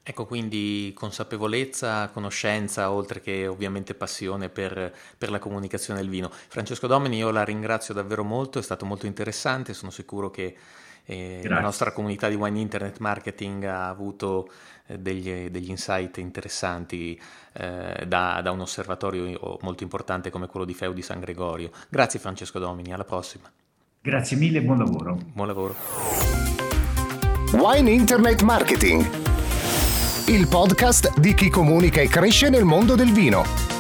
Ecco, 0.06 0.26
quindi 0.26 0.92
consapevolezza, 0.94 2.10
conoscenza, 2.10 2.92
oltre 2.92 3.22
che 3.22 3.48
ovviamente 3.48 3.94
passione 3.94 4.50
per, 4.50 4.94
per, 5.18 5.32
la 5.32 5.40
comunicazione 5.40 6.02
del 6.02 6.10
vino. 6.10 6.30
Francesco 6.30 6.88
Domini, 6.88 7.18
io 7.18 7.32
la 7.32 7.46
ringrazio 7.46 7.94
davvero 7.94 8.26
molto, 8.26 8.60
è 8.60 8.62
stato 8.62 8.86
molto 8.86 9.06
interessante, 9.06 9.74
sono 9.74 9.92
sicuro 9.92 10.30
che 10.30 10.58
eh, 11.06 11.42
la 11.46 11.62
nostra 11.62 11.94
comunità 11.94 12.28
di 12.28 12.36
Wine 12.36 12.60
Internet 12.60 13.00
Marketing 13.00 13.64
ha 13.64 13.88
avuto 13.88 14.50
eh, 14.88 15.00
degli, 15.00 15.50
degli, 15.50 15.70
insight 15.70 16.18
interessanti 16.18 17.18
eh, 17.54 18.04
da, 18.06 18.42
da, 18.44 18.52
un 18.52 18.60
osservatorio 18.60 19.58
molto 19.62 19.84
importante 19.84 20.30
come 20.30 20.48
quello 20.48 20.66
di 20.66 20.74
Feu 20.74 20.92
di 20.92 21.02
San 21.02 21.22
Gregorio. 21.22 21.72
Grazie 21.88 22.20
Francesco 22.20 22.60
Domini, 22.60 22.92
alla 22.92 23.06
prossima. 23.06 23.50
Grazie 24.02 24.36
mille 24.36 24.58
e 24.58 24.64
buon 24.64 24.80
lavoro. 24.80 25.18
Buon 25.32 25.48
lavoro. 25.48 25.76
Wine 27.54 27.90
Internet 27.90 28.42
Marketing 28.42 29.23
il 30.28 30.48
podcast 30.48 31.20
di 31.20 31.34
chi 31.34 31.50
comunica 31.50 32.00
e 32.00 32.08
cresce 32.08 32.50
nel 32.50 32.64
mondo 32.64 32.96
del 32.96 33.12
vino. 33.12 33.73